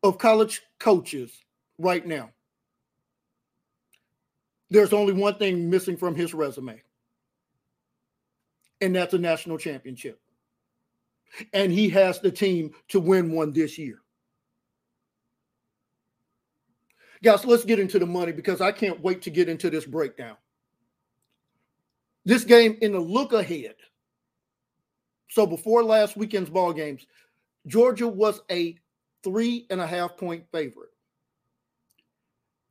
of 0.03 0.19
college 0.19 0.63
coaches 0.79 1.31
right 1.79 2.07
now. 2.07 2.31
There's 4.71 4.93
only 4.93 5.13
one 5.13 5.35
thing 5.35 5.69
missing 5.69 5.97
from 5.97 6.15
his 6.15 6.33
resume, 6.33 6.81
and 8.81 8.95
that's 8.95 9.15
a 9.15 9.19
national 9.19 9.59
championship 9.59 10.21
and 11.53 11.73
he 11.73 11.89
has 11.91 12.21
the 12.21 12.31
team 12.31 12.73
to 12.89 13.01
win 13.01 13.33
one 13.33 13.53
this 13.53 13.79
year. 13.79 14.01
Guys, 17.23 17.45
let's 17.45 17.65
get 17.65 17.79
into 17.79 17.99
the 17.99 18.07
money 18.07 18.33
because 18.33 18.61
I 18.61 18.73
can't 18.73 19.01
wait 19.03 19.23
to 19.23 19.31
get 19.31 19.49
into 19.49 19.69
this 19.69 19.85
breakdown. 19.85 20.37
This 22.25 22.45
game 22.45 22.79
in 22.81 22.93
the 22.93 23.01
look 23.01 23.33
ahead. 23.33 23.75
So 25.29 25.47
before 25.47 25.85
last 25.85 26.17
weekend's 26.17 26.51
ball 26.51 26.73
games, 26.73 27.07
Georgia 27.67 28.09
was 28.09 28.41
a 28.51 28.77
three 29.23 29.67
and 29.71 29.81
a 29.81 29.87
half 29.87 30.17
point 30.17 30.45
favorite. 30.51 30.91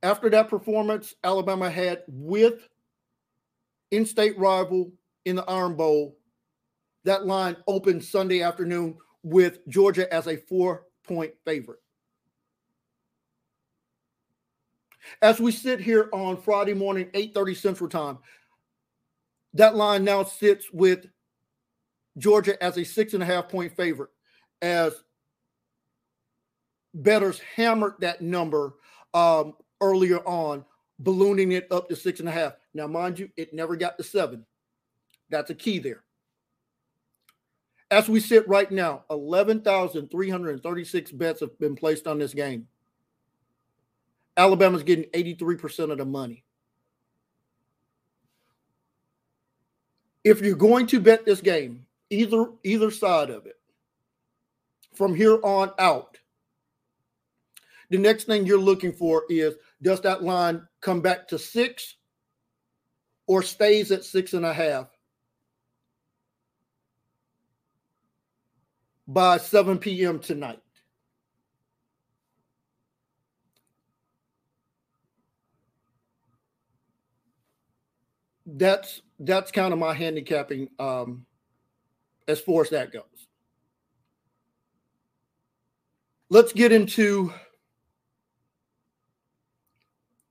After 0.02 0.30
that 0.30 0.48
performance, 0.48 1.14
Alabama 1.22 1.70
had 1.70 2.02
with 2.08 2.68
in-state 3.90 4.38
rival 4.38 4.92
in 5.24 5.36
the 5.36 5.44
Iron 5.44 5.74
Bowl 5.76 6.16
that 7.10 7.26
line 7.26 7.56
opened 7.66 8.04
Sunday 8.04 8.40
afternoon 8.40 8.96
with 9.24 9.66
Georgia 9.66 10.12
as 10.14 10.28
a 10.28 10.36
four 10.36 10.86
point 11.02 11.32
favorite. 11.44 11.80
As 15.20 15.40
we 15.40 15.50
sit 15.50 15.80
here 15.80 16.08
on 16.12 16.40
Friday 16.40 16.72
morning, 16.72 17.10
8:30 17.12 17.56
Central 17.56 17.90
Time, 17.90 18.18
that 19.54 19.74
line 19.74 20.04
now 20.04 20.22
sits 20.22 20.72
with 20.72 21.06
Georgia 22.16 22.62
as 22.62 22.78
a 22.78 22.84
six 22.84 23.12
and 23.12 23.24
a 23.24 23.26
half 23.26 23.48
point 23.48 23.74
favorite, 23.76 24.10
as 24.62 25.02
bettors 26.94 27.40
hammered 27.56 27.94
that 27.98 28.20
number 28.20 28.74
um, 29.14 29.54
earlier 29.80 30.20
on, 30.28 30.64
ballooning 31.00 31.50
it 31.50 31.66
up 31.72 31.88
to 31.88 31.96
six 31.96 32.20
and 32.20 32.28
a 32.28 32.32
half. 32.32 32.52
Now, 32.72 32.86
mind 32.86 33.18
you, 33.18 33.30
it 33.36 33.52
never 33.52 33.74
got 33.74 33.98
to 33.98 34.04
seven. 34.04 34.46
That's 35.28 35.50
a 35.50 35.56
key 35.56 35.80
there. 35.80 36.04
As 37.90 38.08
we 38.08 38.20
sit 38.20 38.48
right 38.48 38.70
now, 38.70 39.04
11,336 39.10 41.12
bets 41.12 41.40
have 41.40 41.58
been 41.58 41.74
placed 41.74 42.06
on 42.06 42.18
this 42.18 42.32
game. 42.32 42.68
Alabama's 44.36 44.84
getting 44.84 45.06
83% 45.06 45.90
of 45.90 45.98
the 45.98 46.04
money. 46.04 46.44
If 50.22 50.40
you're 50.40 50.54
going 50.54 50.86
to 50.88 51.00
bet 51.00 51.24
this 51.24 51.40
game, 51.40 51.84
either 52.10 52.46
either 52.62 52.90
side 52.90 53.30
of 53.30 53.46
it, 53.46 53.58
from 54.94 55.14
here 55.14 55.40
on 55.42 55.72
out, 55.78 56.18
the 57.88 57.98
next 57.98 58.24
thing 58.24 58.46
you're 58.46 58.58
looking 58.58 58.92
for 58.92 59.24
is 59.28 59.54
does 59.82 60.00
that 60.02 60.22
line 60.22 60.66
come 60.80 61.00
back 61.00 61.26
to 61.28 61.38
six 61.38 61.96
or 63.26 63.42
stays 63.42 63.90
at 63.90 64.04
six 64.04 64.34
and 64.34 64.44
a 64.44 64.52
half 64.52 64.88
by 69.12 69.36
7 69.38 69.78
p.m. 69.78 70.18
tonight. 70.18 70.60
that's 78.56 79.02
that's 79.20 79.52
kind 79.52 79.72
of 79.72 79.78
my 79.78 79.94
handicapping 79.94 80.68
um, 80.78 81.24
as 82.26 82.40
far 82.40 82.62
as 82.62 82.70
that 82.70 82.92
goes. 82.92 83.04
Let's 86.30 86.52
get 86.52 86.72
into 86.72 87.32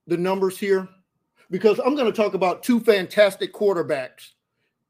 the 0.07 0.17
numbers 0.17 0.57
here 0.57 0.88
because 1.51 1.79
I'm 1.79 1.95
going 1.95 2.12
to 2.12 2.15
talk 2.15 2.33
about 2.33 2.63
two 2.63 2.79
fantastic 2.79 3.53
quarterbacks 3.53 4.31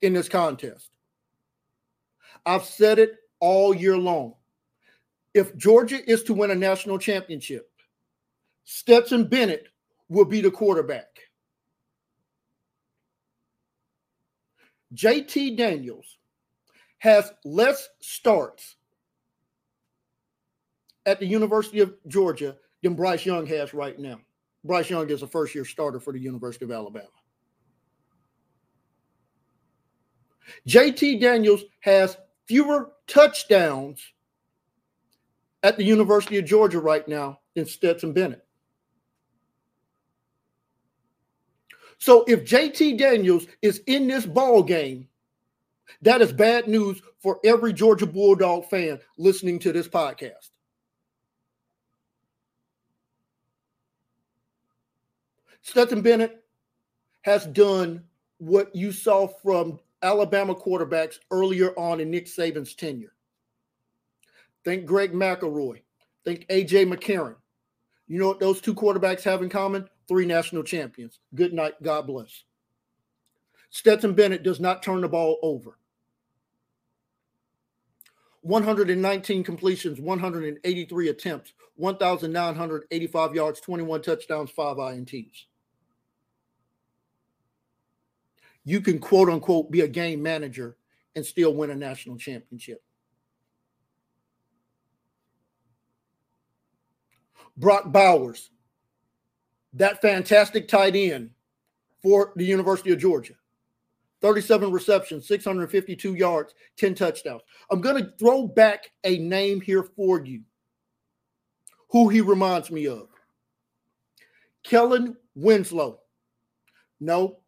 in 0.01 0.13
this 0.13 0.29
contest. 0.29 0.89
I've 2.45 2.63
said 2.63 2.99
it 2.99 3.17
all 3.39 3.73
year 3.73 3.97
long. 3.97 4.33
If 5.33 5.55
Georgia 5.57 5.99
is 6.09 6.23
to 6.23 6.33
win 6.33 6.51
a 6.51 6.55
national 6.55 6.97
championship, 6.97 7.69
Stetson 8.63 9.25
Bennett 9.27 9.67
will 10.09 10.25
be 10.25 10.41
the 10.41 10.51
quarterback. 10.51 11.07
JT 14.93 15.55
Daniels 15.55 16.17
has 16.97 17.31
less 17.45 17.87
starts 18.01 18.75
at 21.05 21.19
the 21.19 21.25
University 21.25 21.79
of 21.79 21.93
Georgia 22.07 22.57
than 22.81 22.95
Bryce 22.95 23.25
Young 23.25 23.45
has 23.45 23.73
right 23.73 23.97
now. 23.99 24.19
Bryce 24.63 24.89
Young 24.89 25.09
is 25.09 25.21
a 25.21 25.27
first 25.27 25.55
year 25.55 25.65
starter 25.65 25.99
for 25.99 26.11
the 26.11 26.19
University 26.19 26.65
of 26.65 26.71
Alabama. 26.71 27.07
JT 30.67 31.21
Daniels 31.21 31.63
has 31.81 32.17
fewer 32.49 32.89
touchdowns 33.05 34.01
at 35.61 35.77
the 35.77 35.83
University 35.83 36.39
of 36.39 36.45
Georgia 36.45 36.79
right 36.79 37.07
now 37.07 37.39
than 37.53 37.67
Stetson 37.67 38.11
Bennett. 38.11 38.43
So 41.99 42.23
if 42.27 42.45
JT 42.45 42.97
Daniels 42.97 43.45
is 43.61 43.83
in 43.85 44.07
this 44.07 44.25
ball 44.25 44.63
game, 44.63 45.07
that 46.01 46.23
is 46.23 46.33
bad 46.33 46.67
news 46.67 47.03
for 47.19 47.39
every 47.45 47.71
Georgia 47.71 48.07
Bulldog 48.07 48.65
fan 48.67 48.99
listening 49.19 49.59
to 49.59 49.71
this 49.71 49.87
podcast. 49.87 50.49
Stetson 55.61 56.01
Bennett 56.01 56.43
has 57.21 57.45
done 57.45 58.03
what 58.39 58.75
you 58.75 58.91
saw 58.91 59.27
from 59.27 59.79
Alabama 60.01 60.55
quarterbacks 60.55 61.19
earlier 61.31 61.77
on 61.77 61.99
in 61.99 62.09
Nick 62.09 62.25
Saban's 62.25 62.73
tenure. 62.73 63.13
Think 64.63 64.85
Greg 64.85 65.13
McElroy. 65.13 65.81
Think 66.25 66.47
AJ 66.47 66.93
McCarron. 66.93 67.35
You 68.07 68.19
know 68.19 68.27
what 68.27 68.39
those 68.39 68.61
two 68.61 68.73
quarterbacks 68.73 69.23
have 69.23 69.41
in 69.41 69.49
common? 69.49 69.87
Three 70.07 70.25
national 70.25 70.63
champions. 70.63 71.19
Good 71.35 71.53
night. 71.53 71.81
God 71.81 72.07
bless. 72.07 72.43
Stetson 73.69 74.13
Bennett 74.13 74.43
does 74.43 74.59
not 74.59 74.81
turn 74.81 75.01
the 75.01 75.07
ball 75.07 75.37
over. 75.43 75.77
119 78.41 79.43
completions, 79.43 79.99
183 79.99 81.09
attempts, 81.09 81.53
1,985 81.75 83.35
yards, 83.35 83.59
21 83.59 84.01
touchdowns, 84.01 84.49
five 84.49 84.77
INTs. 84.77 85.45
You 88.65 88.81
can 88.81 88.99
quote 88.99 89.29
unquote 89.29 89.71
be 89.71 89.81
a 89.81 89.87
game 89.87 90.21
manager 90.21 90.77
and 91.15 91.25
still 91.25 91.53
win 91.53 91.71
a 91.71 91.75
national 91.75 92.17
championship. 92.17 92.83
Brock 97.57 97.91
Bowers, 97.91 98.51
that 99.73 100.01
fantastic 100.01 100.67
tight 100.67 100.95
end 100.95 101.31
for 102.01 102.31
the 102.35 102.45
University 102.45 102.91
of 102.91 102.99
Georgia. 102.99 103.33
37 104.21 104.71
receptions, 104.71 105.27
652 105.27 106.15
yards, 106.15 106.53
10 106.77 106.95
touchdowns. 106.95 107.41
I'm 107.69 107.81
going 107.81 108.03
to 108.03 108.11
throw 108.19 108.47
back 108.47 108.91
a 109.03 109.17
name 109.17 109.61
here 109.61 109.83
for 109.83 110.23
you 110.23 110.41
who 111.89 112.09
he 112.09 112.21
reminds 112.21 112.69
me 112.71 112.87
of. 112.87 113.07
Kellen 114.63 115.15
Winslow. 115.35 115.99
No, 116.99 117.38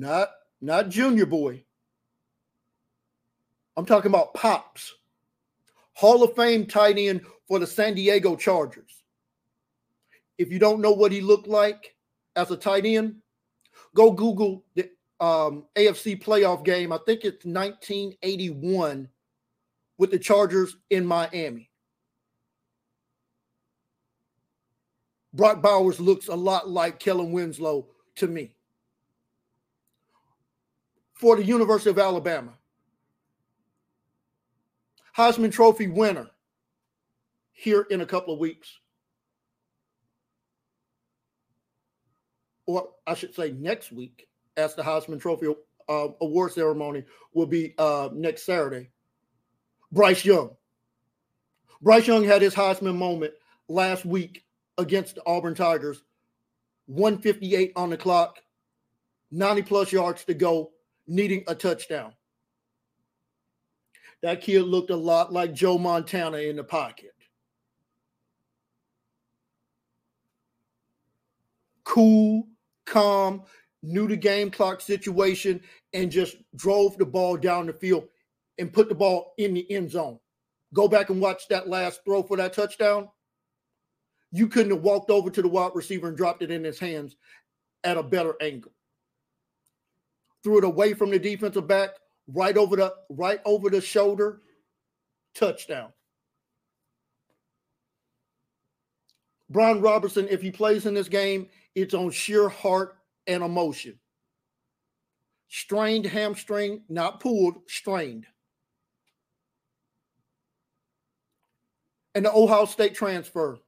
not 0.00 0.30
not 0.60 0.88
junior 0.88 1.26
boy. 1.26 1.62
I'm 3.76 3.86
talking 3.86 4.10
about 4.10 4.34
Pops. 4.34 4.94
Hall 5.94 6.22
of 6.22 6.34
Fame 6.34 6.66
tight 6.66 6.98
end 6.98 7.22
for 7.46 7.58
the 7.58 7.66
San 7.66 7.94
Diego 7.94 8.34
Chargers. 8.36 9.02
If 10.38 10.50
you 10.50 10.58
don't 10.58 10.80
know 10.80 10.92
what 10.92 11.12
he 11.12 11.20
looked 11.20 11.46
like 11.46 11.94
as 12.34 12.50
a 12.50 12.56
tight 12.56 12.84
end, 12.84 13.16
go 13.94 14.10
Google 14.10 14.64
the 14.74 14.90
um, 15.20 15.64
AFC 15.76 16.20
playoff 16.20 16.64
game. 16.64 16.92
I 16.92 16.98
think 17.06 17.20
it's 17.20 17.44
1981 17.44 19.08
with 19.98 20.10
the 20.10 20.18
Chargers 20.18 20.76
in 20.90 21.06
Miami. 21.06 21.70
Brock 25.32 25.62
Bowers 25.62 26.00
looks 26.00 26.28
a 26.28 26.34
lot 26.34 26.68
like 26.68 26.98
Kellen 26.98 27.32
Winslow 27.32 27.86
to 28.16 28.26
me. 28.26 28.54
For 31.14 31.36
the 31.36 31.44
University 31.44 31.90
of 31.90 31.98
Alabama, 31.98 32.52
Heisman 35.16 35.52
Trophy 35.52 35.86
winner 35.86 36.28
here 37.52 37.86
in 37.90 38.00
a 38.00 38.06
couple 38.06 38.34
of 38.34 38.40
weeks. 38.40 38.68
Or 42.66 42.90
I 43.06 43.14
should 43.14 43.34
say 43.34 43.52
next 43.52 43.92
week 43.92 44.28
as 44.56 44.74
the 44.74 44.82
Heisman 44.82 45.20
Trophy 45.20 45.54
uh, 45.88 46.08
award 46.20 46.52
ceremony 46.52 47.04
will 47.32 47.46
be 47.46 47.74
uh, 47.78 48.08
next 48.12 48.44
Saturday. 48.44 48.90
Bryce 49.92 50.24
Young. 50.24 50.50
Bryce 51.80 52.06
Young 52.06 52.24
had 52.24 52.42
his 52.42 52.54
Heisman 52.54 52.96
moment 52.96 53.34
last 53.68 54.04
week 54.04 54.44
against 54.78 55.14
the 55.14 55.22
Auburn 55.26 55.54
Tigers. 55.54 56.02
158 56.86 57.72
on 57.76 57.90
the 57.90 57.96
clock, 57.96 58.40
90 59.30 59.62
plus 59.62 59.90
yards 59.92 60.24
to 60.24 60.34
go, 60.34 60.72
needing 61.06 61.44
a 61.46 61.54
touchdown. 61.54 62.12
That 64.22 64.40
kid 64.40 64.62
looked 64.62 64.90
a 64.90 64.96
lot 64.96 65.32
like 65.32 65.52
Joe 65.52 65.76
Montana 65.76 66.38
in 66.38 66.56
the 66.56 66.64
pocket. 66.64 67.12
Cool, 71.84 72.48
calm, 72.86 73.42
knew 73.82 74.08
the 74.08 74.16
game 74.16 74.50
clock 74.50 74.80
situation, 74.80 75.60
and 75.92 76.10
just 76.10 76.36
drove 76.56 76.96
the 76.96 77.04
ball 77.04 77.36
down 77.36 77.66
the 77.66 77.72
field 77.72 78.08
and 78.58 78.72
put 78.72 78.88
the 78.88 78.94
ball 78.94 79.34
in 79.36 79.52
the 79.52 79.70
end 79.70 79.90
zone. 79.90 80.18
Go 80.72 80.88
back 80.88 81.10
and 81.10 81.20
watch 81.20 81.46
that 81.48 81.68
last 81.68 82.00
throw 82.04 82.22
for 82.22 82.36
that 82.36 82.52
touchdown. 82.52 83.08
You 84.32 84.48
couldn't 84.48 84.72
have 84.72 84.82
walked 84.82 85.10
over 85.10 85.30
to 85.30 85.42
the 85.42 85.48
wide 85.48 85.72
receiver 85.74 86.08
and 86.08 86.16
dropped 86.16 86.42
it 86.42 86.50
in 86.50 86.64
his 86.64 86.78
hands 86.78 87.14
at 87.84 87.96
a 87.96 88.02
better 88.02 88.34
angle. 88.40 88.73
Threw 90.44 90.58
it 90.58 90.64
away 90.64 90.92
from 90.92 91.10
the 91.10 91.18
defensive 91.18 91.66
back, 91.66 91.90
right 92.28 92.56
over 92.56 92.76
the 92.76 92.94
right 93.08 93.40
over 93.44 93.70
the 93.70 93.80
shoulder, 93.80 94.42
touchdown. 95.34 95.90
Brian 99.50 99.80
Robinson, 99.80 100.28
if 100.30 100.42
he 100.42 100.50
plays 100.50 100.86
in 100.86 100.94
this 100.94 101.08
game, 101.08 101.48
it's 101.74 101.94
on 101.94 102.10
sheer 102.10 102.48
heart 102.48 102.96
and 103.26 103.42
emotion. 103.42 103.98
Strained 105.48 106.06
hamstring, 106.06 106.82
not 106.88 107.20
pulled, 107.20 107.56
strained. 107.66 108.26
And 112.14 112.24
the 112.24 112.32
Ohio 112.32 112.64
State 112.64 112.94
transfer, 112.94 113.58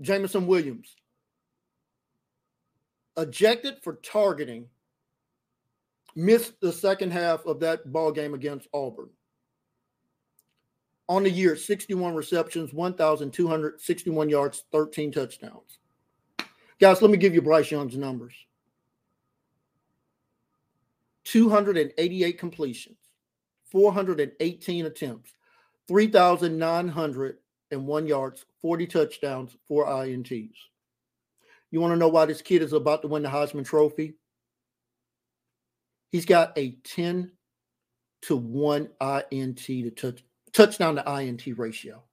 Jameson 0.00 0.46
Williams, 0.46 0.96
ejected 3.16 3.76
for 3.82 3.94
targeting, 3.94 4.68
missed 6.14 6.60
the 6.60 6.72
second 6.72 7.12
half 7.12 7.44
of 7.46 7.60
that 7.60 7.90
ball 7.92 8.12
game 8.12 8.34
against 8.34 8.68
Auburn. 8.72 9.10
On 11.08 11.22
the 11.22 11.30
year, 11.30 11.56
61 11.56 12.14
receptions, 12.14 12.72
1,261 12.72 14.28
yards, 14.28 14.64
13 14.72 15.12
touchdowns. 15.12 15.78
Guys, 16.80 17.02
let 17.02 17.10
me 17.10 17.18
give 17.18 17.34
you 17.34 17.42
Bryce 17.42 17.70
Young's 17.70 17.96
numbers. 17.96 18.34
288 21.24 22.38
completions, 22.38 22.96
418 23.66 24.86
attempts, 24.86 25.34
3,901 25.88 28.06
yards, 28.06 28.44
40 28.62 28.86
touchdowns, 28.86 29.56
four 29.66 29.86
INTs. 29.86 30.54
You 31.70 31.80
want 31.80 31.92
to 31.92 31.98
know 31.98 32.08
why 32.08 32.26
this 32.26 32.42
kid 32.42 32.62
is 32.62 32.72
about 32.72 33.02
to 33.02 33.08
win 33.08 33.22
the 33.22 33.28
Heisman 33.28 33.64
Trophy? 33.64 34.14
He's 36.14 36.26
got 36.26 36.56
a 36.56 36.70
10 36.84 37.32
to 38.22 38.36
1 38.36 38.88
INT 39.32 39.56
to 39.66 39.90
touch 39.90 40.22
touchdown 40.52 40.94
to 40.94 41.20
INT 41.20 41.42
ratio. 41.58 42.04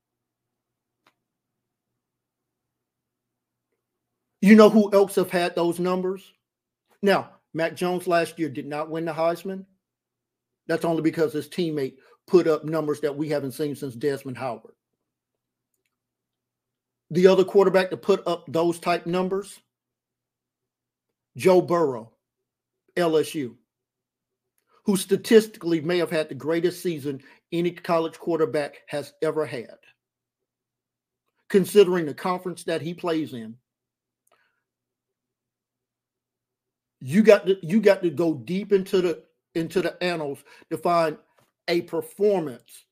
You 4.42 4.56
know 4.56 4.72
who 4.72 4.92
else 4.92 5.14
have 5.18 5.30
had 5.30 5.54
those 5.54 5.80
numbers? 5.80 6.34
Now, 7.04 7.30
Mac 7.54 7.76
Jones 7.76 8.08
last 8.08 8.40
year 8.40 8.50
did 8.50 8.66
not 8.66 8.90
win 8.90 9.06
the 9.06 9.14
Heisman, 9.14 9.66
that's 10.66 10.84
only 10.84 11.04
because 11.04 11.34
his 11.34 11.48
teammate 11.48 11.98
put 12.26 12.48
up 12.48 12.66
numbers 12.66 13.02
that 13.02 13.16
we 13.16 13.30
haven't 13.30 13.52
seen 13.52 13.76
since 13.76 13.94
Desmond 13.94 14.40
Howard. 14.40 14.74
The 17.12 17.28
other 17.28 17.44
quarterback 17.44 17.92
to 17.92 17.98
put 17.98 18.26
up 18.26 18.46
those 18.48 18.80
type 18.80 19.06
numbers, 19.06 19.60
Joe 21.38 21.62
Burrow, 21.62 22.14
LSU, 22.98 23.58
who 24.86 24.98
statistically 24.98 25.82
may 25.82 25.98
have 25.98 26.10
had 26.10 26.30
the 26.30 26.36
greatest 26.36 26.82
season 26.82 27.22
any 27.52 27.72
college 27.72 28.18
quarterback 28.18 28.82
has 28.88 29.14
ever 29.22 29.46
had, 29.46 29.78
considering 31.50 32.06
the 32.06 32.14
conference 32.14 32.64
that 32.64 32.82
he 32.82 32.94
plays 32.94 33.34
in. 33.34 33.56
You 37.00 37.24
got 37.24 37.46
to 37.48 37.58
you 37.62 37.82
got 37.82 38.04
to 38.04 38.10
go 38.10 38.34
deep 38.34 38.72
into 38.72 39.02
the 39.02 39.24
into 39.56 39.82
the 39.82 40.02
annals 40.04 40.44
to 40.70 40.78
find 40.78 41.18
a 41.68 41.82
performance 41.82 42.86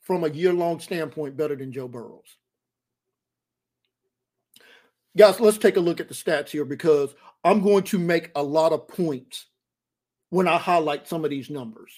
from 0.00 0.24
a 0.24 0.28
year-long 0.28 0.80
standpoint 0.80 1.36
better 1.36 1.54
than 1.54 1.72
Joe 1.72 1.88
Burrow's. 1.88 2.36
Guys, 5.16 5.40
let's 5.40 5.58
take 5.58 5.76
a 5.76 5.80
look 5.80 6.00
at 6.00 6.08
the 6.08 6.14
stats 6.14 6.50
here 6.50 6.64
because 6.64 7.14
I'm 7.44 7.62
going 7.62 7.84
to 7.84 7.98
make 7.98 8.30
a 8.34 8.42
lot 8.42 8.72
of 8.72 8.88
points 8.88 9.46
when 10.30 10.48
I 10.48 10.56
highlight 10.58 11.06
some 11.06 11.24
of 11.24 11.30
these 11.30 11.50
numbers. 11.50 11.92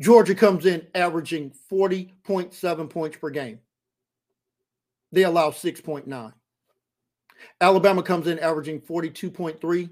Georgia 0.00 0.34
comes 0.34 0.64
in 0.64 0.86
averaging 0.94 1.52
40.7 1.70 2.88
points 2.88 3.18
per 3.18 3.28
game. 3.28 3.58
They 5.12 5.24
allow 5.24 5.50
6.9. 5.50 6.32
Alabama 7.60 8.02
comes 8.02 8.26
in 8.26 8.38
averaging 8.38 8.80
42.3, 8.80 9.90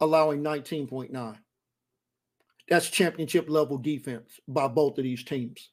allowing 0.00 0.42
19.9. 0.42 1.36
That's 2.68 2.88
championship 2.88 3.48
level 3.48 3.76
defense 3.76 4.40
by 4.46 4.68
both 4.68 4.98
of 4.98 5.04
these 5.04 5.24
teams, 5.24 5.70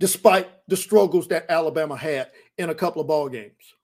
despite 0.00 0.48
the 0.66 0.76
struggles 0.76 1.28
that 1.28 1.50
Alabama 1.50 1.96
had 1.96 2.30
in 2.58 2.70
a 2.70 2.74
couple 2.74 3.02
of 3.02 3.08
ball 3.08 3.28
games. 3.28 3.75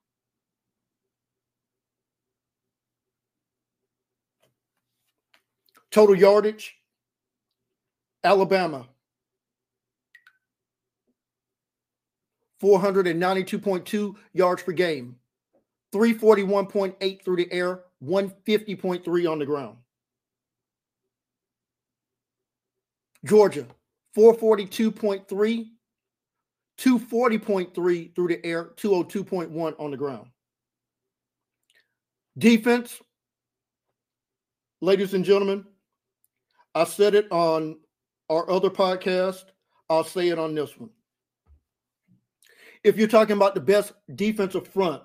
Total 5.93 6.15
yardage, 6.15 6.75
Alabama, 8.23 8.87
492.2 12.63 14.15
yards 14.33 14.63
per 14.63 14.71
game, 14.71 15.15
341.8 15.93 17.23
through 17.23 17.35
the 17.35 17.51
air, 17.51 17.81
150.3 18.03 19.31
on 19.31 19.37
the 19.37 19.45
ground. 19.45 19.77
Georgia, 23.23 23.67
442.3, 24.17 25.67
240.3 26.79 28.15
through 28.15 28.27
the 28.27 28.43
air, 28.43 28.71
202.1 28.77 29.75
on 29.77 29.91
the 29.91 29.97
ground. 29.97 30.25
Defense, 32.39 32.99
ladies 34.81 35.13
and 35.13 35.23
gentlemen, 35.23 35.63
I 36.75 36.85
said 36.85 37.15
it 37.15 37.31
on 37.31 37.77
our 38.29 38.49
other 38.49 38.69
podcast. 38.69 39.43
I'll 39.89 40.03
say 40.03 40.29
it 40.29 40.39
on 40.39 40.55
this 40.55 40.77
one. 40.77 40.89
If 42.83 42.97
you're 42.97 43.07
talking 43.07 43.35
about 43.35 43.55
the 43.55 43.61
best 43.61 43.93
defensive 44.15 44.67
front, 44.67 45.03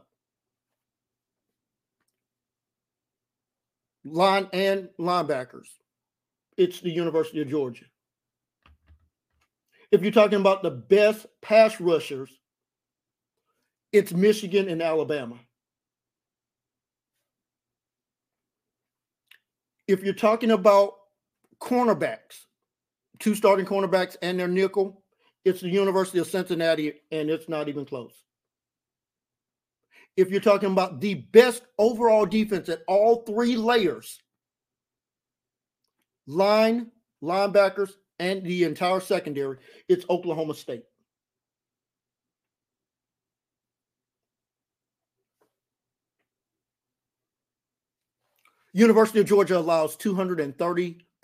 line 4.04 4.48
and 4.52 4.88
linebackers, 4.98 5.68
it's 6.56 6.80
the 6.80 6.90
University 6.90 7.40
of 7.40 7.48
Georgia. 7.48 7.84
If 9.92 10.02
you're 10.02 10.12
talking 10.12 10.40
about 10.40 10.62
the 10.62 10.70
best 10.70 11.26
pass 11.40 11.80
rushers, 11.80 12.30
it's 13.92 14.12
Michigan 14.12 14.68
and 14.68 14.82
Alabama. 14.82 15.38
If 19.86 20.02
you're 20.02 20.12
talking 20.12 20.50
about 20.50 20.97
cornerbacks, 21.60 22.46
two 23.18 23.34
starting 23.34 23.66
cornerbacks 23.66 24.16
and 24.22 24.38
their 24.38 24.48
nickel, 24.48 25.02
it's 25.44 25.60
the 25.60 25.68
University 25.68 26.18
of 26.18 26.26
Cincinnati, 26.26 26.94
and 27.10 27.30
it's 27.30 27.48
not 27.48 27.68
even 27.68 27.84
close. 27.84 28.12
If 30.16 30.30
you're 30.30 30.40
talking 30.40 30.72
about 30.72 31.00
the 31.00 31.14
best 31.14 31.62
overall 31.78 32.26
defense 32.26 32.68
at 32.68 32.82
all 32.88 33.22
three 33.22 33.56
layers 33.56 34.20
line, 36.26 36.90
linebackers, 37.22 37.92
and 38.18 38.44
the 38.44 38.64
entire 38.64 39.00
secondary, 39.00 39.58
it's 39.88 40.04
Oklahoma 40.10 40.54
State. 40.54 40.82
University 48.72 49.20
of 49.20 49.26
Georgia 49.26 49.58
allows 49.58 49.96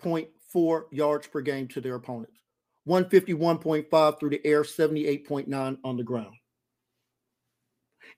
230.4 0.05 0.83
yards 0.91 1.27
per 1.27 1.41
game 1.41 1.67
to 1.69 1.81
their 1.81 1.95
opponents, 1.95 2.39
151.5 2.87 4.19
through 4.19 4.29
the 4.29 4.45
air, 4.45 4.63
78.9 4.63 5.77
on 5.83 5.97
the 5.97 6.03
ground. 6.03 6.35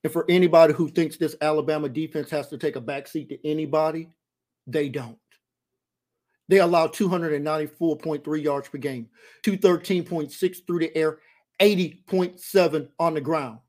And 0.03 0.11
for 0.11 0.25
anybody 0.29 0.73
who 0.73 0.89
thinks 0.89 1.17
this 1.17 1.35
Alabama 1.41 1.89
defense 1.89 2.29
has 2.29 2.49
to 2.49 2.57
take 2.57 2.75
a 2.75 2.81
backseat 2.81 3.29
to 3.29 3.47
anybody, 3.47 4.09
they 4.67 4.89
don't. 4.89 5.17
They 6.49 6.59
allow 6.59 6.87
294.3 6.87 8.43
yards 8.43 8.69
per 8.69 8.77
game, 8.77 9.09
213.6 9.43 10.67
through 10.67 10.79
the 10.79 10.95
air, 10.95 11.19
80.7 11.59 12.89
on 12.99 13.13
the 13.13 13.21
ground. 13.21 13.59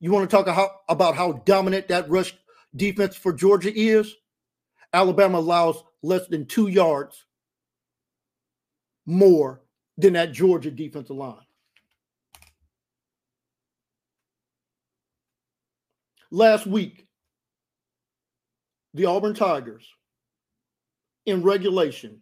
You 0.00 0.10
want 0.10 0.28
to 0.28 0.36
talk 0.36 0.72
about 0.88 1.14
how 1.14 1.32
dominant 1.44 1.88
that 1.88 2.10
rush 2.10 2.34
defense 2.74 3.14
for 3.14 3.32
Georgia 3.32 3.72
is? 3.74 4.14
Alabama 4.92 5.38
allows 5.38 5.84
less 6.02 6.26
than 6.26 6.44
two 6.44 6.66
yards 6.66 7.24
more 9.06 9.60
than 9.98 10.14
that 10.14 10.32
Georgia 10.32 10.70
defensive 10.70 11.16
line. 11.16 11.36
Last 16.30 16.66
week, 16.66 17.06
the 18.94 19.04
Auburn 19.04 19.34
Tigers 19.34 19.86
in 21.26 21.42
regulation 21.42 22.20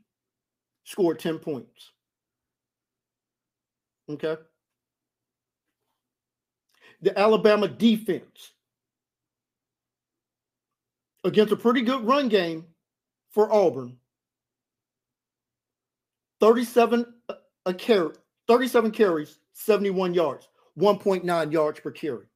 scored 0.84 1.20
10 1.20 1.38
points. 1.38 1.92
Okay. 4.08 4.36
The 7.02 7.16
Alabama 7.18 7.68
defense 7.68 8.52
against 11.22 11.52
a 11.52 11.56
pretty 11.56 11.82
good 11.82 12.04
run 12.04 12.28
game 12.28 12.66
for 13.30 13.52
Auburn. 13.52 13.96
37 16.40 17.06
uh, 17.28 17.34
a 17.66 17.74
carry, 17.74 18.14
37 18.48 18.90
carries, 18.90 19.38
71 19.52 20.14
yards, 20.14 20.48
1.9 20.78 21.52
yards 21.52 21.80
per 21.80 21.90
carry. 21.90 22.26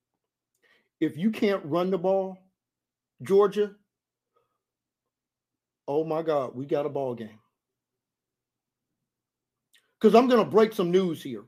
If 1.00 1.16
you 1.16 1.30
can't 1.30 1.64
run 1.64 1.90
the 1.90 1.98
ball, 1.98 2.38
Georgia, 3.22 3.72
oh 5.88 6.04
my 6.04 6.22
God, 6.22 6.54
we 6.54 6.66
got 6.66 6.86
a 6.86 6.90
ball 6.90 7.14
game. 7.14 7.38
Because 10.00 10.14
I'm 10.14 10.28
going 10.28 10.44
to 10.44 10.50
break 10.50 10.72
some 10.72 10.90
news 10.90 11.22
here. 11.22 11.44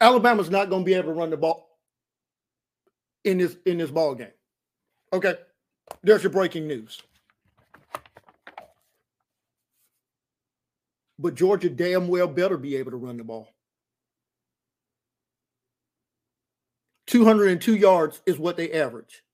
Alabama's 0.00 0.50
not 0.50 0.68
going 0.68 0.82
to 0.82 0.86
be 0.86 0.94
able 0.94 1.08
to 1.08 1.18
run 1.18 1.30
the 1.30 1.36
ball 1.36 1.78
in 3.24 3.38
this 3.38 3.56
in 3.66 3.78
this 3.78 3.90
ball 3.90 4.14
game. 4.14 4.32
Okay, 5.12 5.34
there's 6.02 6.22
your 6.22 6.32
breaking 6.32 6.66
news. 6.66 7.00
But 11.18 11.34
Georgia 11.34 11.68
damn 11.68 12.08
well 12.08 12.28
better 12.28 12.56
be 12.56 12.76
able 12.76 12.92
to 12.92 12.96
run 12.96 13.16
the 13.16 13.24
ball. 13.24 13.48
202 17.08 17.74
yards 17.74 18.20
is 18.26 18.38
what 18.38 18.56
they 18.56 18.70
average. 18.72 19.24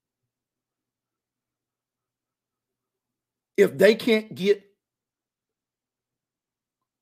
If 3.57 3.77
they 3.77 3.95
can't 3.95 4.35
get 4.35 4.65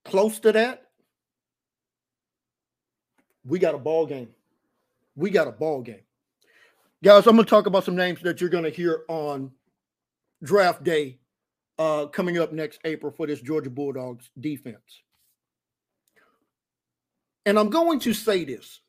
close 0.04 0.38
to 0.40 0.52
that, 0.52 0.88
we 3.44 3.58
got 3.58 3.74
a 3.74 3.78
ball 3.78 4.06
game. 4.06 4.28
We 5.14 5.30
got 5.30 5.48
a 5.48 5.52
ball 5.52 5.82
game. 5.82 6.02
Guys, 7.02 7.26
I'm 7.26 7.34
going 7.34 7.44
to 7.44 7.50
talk 7.50 7.66
about 7.66 7.84
some 7.84 7.96
names 7.96 8.20
that 8.22 8.40
you're 8.40 8.50
going 8.50 8.64
to 8.64 8.70
hear 8.70 9.02
on 9.08 9.50
draft 10.42 10.84
day 10.84 11.18
uh, 11.82 12.06
coming 12.06 12.38
up 12.38 12.52
next 12.52 12.78
April 12.84 13.10
for 13.10 13.26
this 13.26 13.40
Georgia 13.40 13.70
Bulldogs 13.70 14.30
defense. 14.38 15.02
And 17.44 17.58
I'm 17.58 17.70
going 17.70 17.98
to 18.00 18.12
say 18.12 18.44
this 18.44 18.80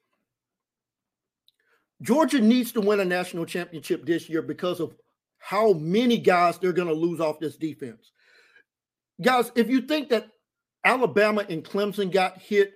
Georgia 2.03 2.39
needs 2.39 2.71
to 2.73 2.81
win 2.81 2.99
a 2.99 3.05
national 3.05 3.45
championship 3.45 4.05
this 4.05 4.29
year 4.29 4.43
because 4.43 4.79
of 4.79 4.93
how 5.39 5.73
many 5.73 6.19
guys 6.19 6.59
they're 6.59 6.71
going 6.71 6.87
to 6.87 6.93
lose 6.93 7.19
off 7.19 7.39
this 7.39 7.57
defense. 7.57 8.11
Guys, 9.21 9.51
if 9.55 9.69
you 9.69 9.81
think 9.81 10.09
that 10.09 10.27
Alabama 10.85 11.45
and 11.49 11.63
Clemson 11.63 12.11
got 12.11 12.37
hit 12.37 12.73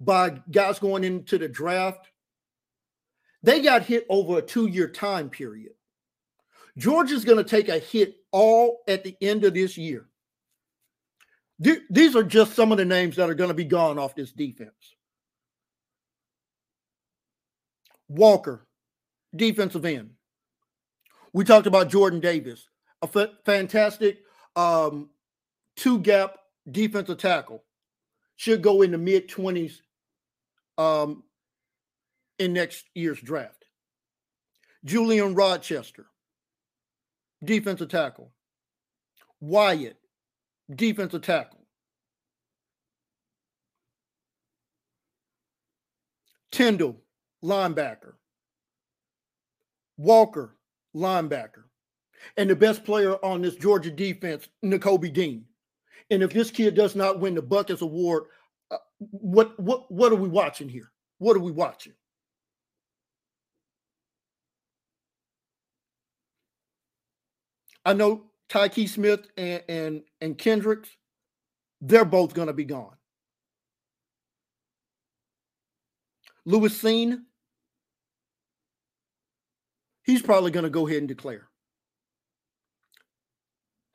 by 0.00 0.40
guys 0.50 0.78
going 0.78 1.02
into 1.02 1.38
the 1.38 1.48
draft, 1.48 2.08
they 3.42 3.62
got 3.62 3.84
hit 3.84 4.04
over 4.10 4.38
a 4.38 4.42
two 4.42 4.66
year 4.66 4.88
time 4.88 5.30
period. 5.30 5.72
Georgia's 6.76 7.24
going 7.24 7.38
to 7.38 7.48
take 7.48 7.68
a 7.68 7.78
hit 7.78 8.16
all 8.34 8.82
at 8.88 9.04
the 9.04 9.16
end 9.20 9.44
of 9.44 9.54
this 9.54 9.78
year. 9.78 10.08
These 11.60 12.16
are 12.16 12.24
just 12.24 12.54
some 12.54 12.72
of 12.72 12.78
the 12.78 12.84
names 12.84 13.14
that 13.14 13.30
are 13.30 13.34
going 13.34 13.48
to 13.48 13.54
be 13.54 13.64
gone 13.64 13.96
off 13.96 14.16
this 14.16 14.32
defense. 14.32 14.96
Walker, 18.08 18.66
defensive 19.34 19.84
end. 19.84 20.10
We 21.32 21.44
talked 21.44 21.68
about 21.68 21.90
Jordan 21.90 22.18
Davis, 22.18 22.68
a 23.02 23.08
f- 23.14 23.30
fantastic 23.44 24.18
um, 24.56 25.10
two 25.76 26.00
gap 26.00 26.36
defensive 26.68 27.18
tackle. 27.18 27.62
Should 28.34 28.62
go 28.62 28.82
in 28.82 28.90
the 28.90 28.98
mid 28.98 29.28
20s 29.28 29.74
um, 30.76 31.22
in 32.40 32.52
next 32.52 32.84
year's 32.94 33.20
draft. 33.20 33.64
Julian 34.84 35.36
Rochester, 35.36 36.06
defensive 37.44 37.88
tackle. 37.88 38.30
Wyatt, 39.40 39.96
defensive 40.74 41.22
tackle. 41.22 41.60
Tindall, 46.50 47.02
linebacker. 47.42 48.14
Walker, 49.96 50.56
linebacker. 50.94 51.64
And 52.36 52.48
the 52.48 52.56
best 52.56 52.84
player 52.84 53.16
on 53.24 53.42
this 53.42 53.56
Georgia 53.56 53.90
defense, 53.90 54.48
Nakobe 54.64 55.12
Dean. 55.12 55.44
And 56.10 56.22
if 56.22 56.32
this 56.32 56.50
kid 56.50 56.74
does 56.74 56.94
not 56.94 57.20
win 57.20 57.34
the 57.34 57.42
Butkus 57.42 57.80
Award, 57.80 58.24
uh, 58.70 58.78
what 58.98 59.58
what 59.58 59.90
what 59.90 60.12
are 60.12 60.16
we 60.16 60.28
watching 60.28 60.68
here? 60.68 60.90
What 61.18 61.36
are 61.36 61.40
we 61.40 61.52
watching? 61.52 61.92
I 67.84 67.92
know 67.92 68.24
Tyke 68.48 68.88
Smith 68.88 69.28
and, 69.36 69.62
and, 69.68 70.02
and 70.20 70.38
Kendricks, 70.38 70.96
they're 71.80 72.04
both 72.04 72.34
going 72.34 72.48
to 72.48 72.54
be 72.54 72.64
gone. 72.64 72.96
Lewis 76.46 76.80
Cine, 76.80 77.22
he's 80.02 80.22
probably 80.22 80.50
going 80.50 80.64
to 80.64 80.70
go 80.70 80.86
ahead 80.86 80.98
and 80.98 81.08
declare. 81.08 81.48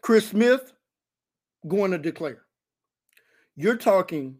Chris 0.01 0.27
Smith 0.27 0.73
going 1.67 1.91
to 1.91 1.97
declare. 1.97 2.41
You're 3.55 3.77
talking. 3.77 4.37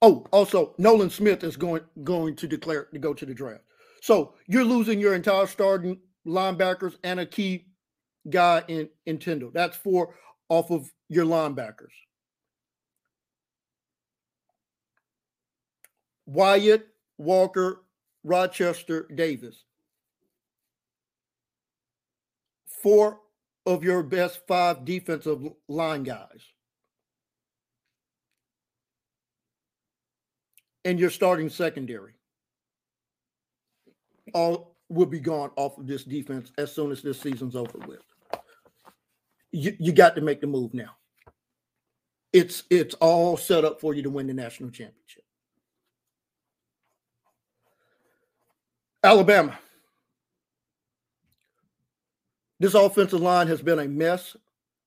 Oh, 0.00 0.26
also 0.30 0.74
Nolan 0.78 1.10
Smith 1.10 1.42
is 1.42 1.56
going 1.56 1.82
going 2.04 2.36
to 2.36 2.46
declare 2.46 2.84
to 2.92 2.98
go 2.98 3.12
to 3.12 3.26
the 3.26 3.34
draft. 3.34 3.65
So 4.06 4.34
you're 4.46 4.62
losing 4.64 5.00
your 5.00 5.16
entire 5.16 5.48
starting 5.48 5.98
linebackers 6.24 6.94
and 7.02 7.18
a 7.18 7.26
key 7.26 7.66
guy 8.30 8.62
in, 8.68 8.88
in 9.04 9.18
Tindall. 9.18 9.50
That's 9.52 9.76
four 9.76 10.14
off 10.48 10.70
of 10.70 10.88
your 11.08 11.24
linebackers. 11.24 11.90
Wyatt, 16.24 16.86
Walker, 17.18 17.82
Rochester, 18.22 19.08
Davis. 19.12 19.64
Four 22.68 23.18
of 23.66 23.82
your 23.82 24.04
best 24.04 24.46
five 24.46 24.84
defensive 24.84 25.42
line 25.66 26.04
guys. 26.04 26.44
And 30.84 31.00
your 31.00 31.10
starting 31.10 31.48
secondary 31.48 32.12
all 34.34 34.76
will 34.88 35.06
be 35.06 35.20
gone 35.20 35.50
off 35.56 35.78
of 35.78 35.86
this 35.86 36.04
defense 36.04 36.52
as 36.58 36.72
soon 36.72 36.90
as 36.92 37.02
this 37.02 37.20
season's 37.20 37.56
over 37.56 37.78
with. 37.86 38.00
You, 39.52 39.76
you 39.78 39.92
got 39.92 40.14
to 40.16 40.20
make 40.20 40.40
the 40.40 40.46
move 40.46 40.74
now. 40.74 40.96
It's 42.32 42.64
it's 42.70 42.94
all 42.96 43.36
set 43.36 43.64
up 43.64 43.80
for 43.80 43.94
you 43.94 44.02
to 44.02 44.10
win 44.10 44.26
the 44.26 44.34
national 44.34 44.70
championship. 44.70 45.24
Alabama. 49.02 49.58
This 52.58 52.74
offensive 52.74 53.20
line 53.20 53.46
has 53.48 53.62
been 53.62 53.78
a 53.78 53.86
mess. 53.86 54.36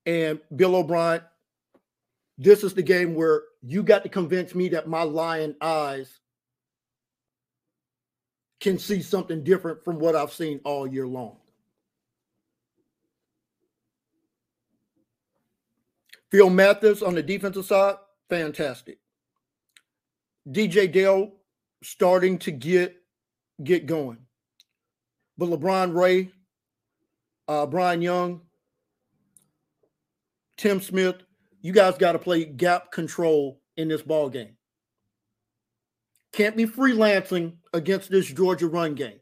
And 0.06 0.40
Bill 0.56 0.76
O'Brien, 0.76 1.22
this 2.38 2.64
is 2.64 2.74
the 2.74 2.82
game 2.82 3.16
where 3.16 3.44
you 3.62 3.84
got 3.84 4.04
to 4.04 4.10
convince 4.10 4.56
me 4.56 4.70
that 4.70 4.88
my 4.88 5.04
lion 5.04 5.56
eyes 5.62 6.19
can 8.60 8.78
see 8.78 9.02
something 9.02 9.44
different 9.44 9.84
from 9.84 10.00
what 10.00 10.16
I've 10.16 10.34
seen 10.34 10.60
all 10.64 10.86
year 10.86 11.08
long. 11.08 11.38
Phil 16.32 16.50
Mathis 16.50 17.02
on 17.02 17.16
the 17.16 17.24
defensive 17.24 17.66
side, 17.66 17.96
fantastic. 18.30 19.00
DJ 20.48 20.92
Dale 20.92 21.32
starting 21.84 22.38
to 22.40 22.52
get 22.52 22.96
get 23.64 23.86
going. 23.86 24.18
But 25.38 25.50
LaBryan 25.50 25.96
Ray, 25.96 26.32
uh, 27.48 27.66
Byron 27.66 28.02
Young, 28.02 28.42
Tim 30.58 30.82
Smith, 30.82 31.16
you 31.62 31.72
guys 31.72 31.98
got 31.98 32.14
to 32.14 32.20
play 32.20 32.46
gap 32.46 32.92
control 32.92 33.62
in 33.78 33.88
this 33.88 34.02
ball 34.02 34.30
game. 34.30 34.56
Can't 36.32 36.56
be 36.56 36.66
freelancing 36.66 37.54
against 37.74 38.10
this 38.10 38.28
Georgia 38.28 38.68
run 38.68 38.96
game. 38.96 39.20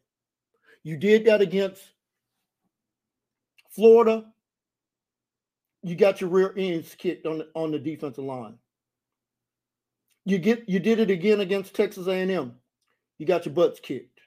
You 0.84 0.98
did 0.98 1.26
that 1.26 1.42
against 1.42 1.82
Florida. 3.70 4.26
You 5.84 5.96
got 5.96 6.22
your 6.22 6.30
rear 6.30 6.54
ends 6.58 6.96
kicked 6.96 7.26
on 7.26 7.40
the, 7.40 7.48
on 7.56 7.72
the 7.72 7.80
defensive 7.80 8.24
line. 8.24 8.58
You 10.26 10.38
get 10.38 10.68
you 10.68 10.80
did 10.80 11.00
it 11.00 11.10
again 11.10 11.40
against 11.40 11.74
Texas 11.74 12.08
A&M. 12.08 12.54
You 13.18 13.26
got 13.26 13.46
your 13.46 13.56
butts 13.56 13.80
kicked. 13.80 14.20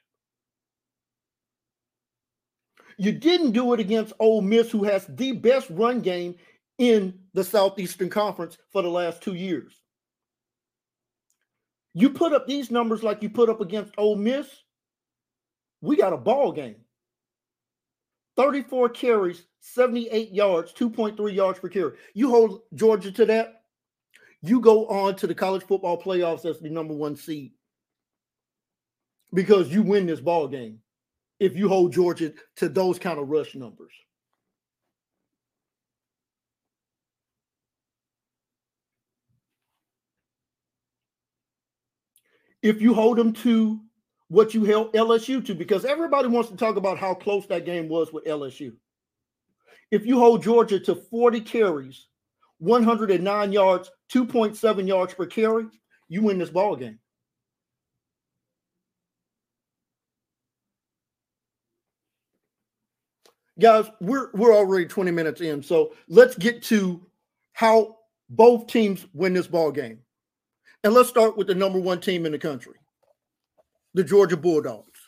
You 2.97 3.11
didn't 3.11 3.51
do 3.51 3.73
it 3.73 3.79
against 3.79 4.13
Ole 4.19 4.41
Miss, 4.41 4.71
who 4.71 4.83
has 4.83 5.05
the 5.07 5.31
best 5.33 5.69
run 5.69 6.01
game 6.01 6.35
in 6.77 7.19
the 7.33 7.43
Southeastern 7.43 8.09
Conference 8.09 8.57
for 8.71 8.81
the 8.81 8.89
last 8.89 9.21
two 9.21 9.33
years. 9.33 9.73
You 11.93 12.09
put 12.09 12.33
up 12.33 12.47
these 12.47 12.71
numbers 12.71 13.03
like 13.03 13.21
you 13.21 13.29
put 13.29 13.49
up 13.49 13.61
against 13.61 13.93
Ole 13.97 14.15
Miss, 14.15 14.47
we 15.81 15.95
got 15.95 16.13
a 16.13 16.17
ball 16.17 16.51
game. 16.51 16.77
34 18.37 18.89
carries, 18.89 19.45
78 19.59 20.31
yards, 20.31 20.73
2.3 20.73 21.33
yards 21.33 21.59
per 21.59 21.67
carry. 21.67 21.91
You 22.13 22.29
hold 22.29 22.61
Georgia 22.73 23.11
to 23.11 23.25
that, 23.25 23.63
you 24.41 24.61
go 24.61 24.87
on 24.87 25.15
to 25.17 25.27
the 25.27 25.35
college 25.35 25.63
football 25.63 26.01
playoffs 26.01 26.45
as 26.45 26.59
the 26.59 26.69
number 26.69 26.93
one 26.93 27.15
seed 27.15 27.51
because 29.33 29.69
you 29.69 29.83
win 29.83 30.05
this 30.05 30.19
ball 30.19 30.47
game 30.47 30.79
if 31.39 31.55
you 31.55 31.67
hold 31.67 31.93
Georgia 31.93 32.33
to 32.55 32.69
those 32.69 32.99
kind 32.99 33.19
of 33.19 33.29
rush 33.29 33.55
numbers. 33.55 33.93
If 42.61 42.81
you 42.81 42.93
hold 42.93 43.17
them 43.17 43.33
to 43.33 43.79
what 44.27 44.53
you 44.53 44.63
held 44.63 44.93
LSU 44.93 45.45
to, 45.45 45.53
because 45.53 45.83
everybody 45.83 46.27
wants 46.27 46.49
to 46.49 46.55
talk 46.55 46.77
about 46.77 46.97
how 46.97 47.13
close 47.13 47.45
that 47.47 47.65
game 47.65 47.89
was 47.89 48.13
with 48.13 48.23
LSU. 48.25 48.73
If 49.91 50.05
you 50.05 50.17
hold 50.17 50.41
Georgia 50.41 50.79
to 50.79 50.95
40 50.95 51.41
carries, 51.41 52.07
109 52.59 53.51
yards, 53.51 53.91
2.7 54.13 54.87
yards 54.87 55.13
per 55.13 55.25
carry, 55.25 55.65
you 56.07 56.21
win 56.21 56.37
this 56.37 56.49
ball 56.49 56.75
game. 56.75 56.97
Guys, 63.59 63.85
we're 63.99 64.31
we're 64.33 64.55
already 64.55 64.85
20 64.85 65.11
minutes 65.11 65.41
in, 65.41 65.61
so 65.61 65.93
let's 66.07 66.35
get 66.35 66.63
to 66.63 67.05
how 67.53 67.97
both 68.29 68.67
teams 68.67 69.05
win 69.13 69.33
this 69.33 69.45
ball 69.45 69.71
game. 69.71 69.99
And 70.83 70.93
let's 70.93 71.09
start 71.09 71.37
with 71.37 71.47
the 71.47 71.55
number 71.55 71.79
one 71.79 71.99
team 71.99 72.25
in 72.25 72.31
the 72.31 72.39
country, 72.39 72.75
the 73.93 74.03
Georgia 74.03 74.37
Bulldogs. 74.37 74.99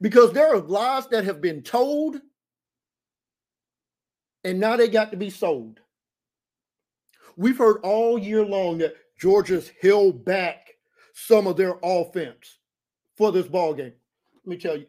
Because 0.00 0.32
there 0.32 0.54
are 0.54 0.58
lies 0.58 1.06
that 1.08 1.24
have 1.24 1.40
been 1.40 1.62
told, 1.62 2.20
and 4.44 4.60
now 4.60 4.76
they 4.76 4.88
got 4.88 5.10
to 5.10 5.16
be 5.16 5.30
sold. 5.30 5.80
We've 7.36 7.58
heard 7.58 7.78
all 7.82 8.18
year 8.18 8.44
long 8.44 8.78
that 8.78 8.94
Georgia's 9.18 9.70
held 9.80 10.24
back 10.24 10.74
some 11.14 11.46
of 11.46 11.56
their 11.56 11.78
offense 11.82 12.58
for 13.16 13.32
this 13.32 13.46
ball 13.46 13.74
game. 13.74 13.92
Let 14.44 14.46
me 14.46 14.56
tell 14.56 14.76
you, 14.76 14.86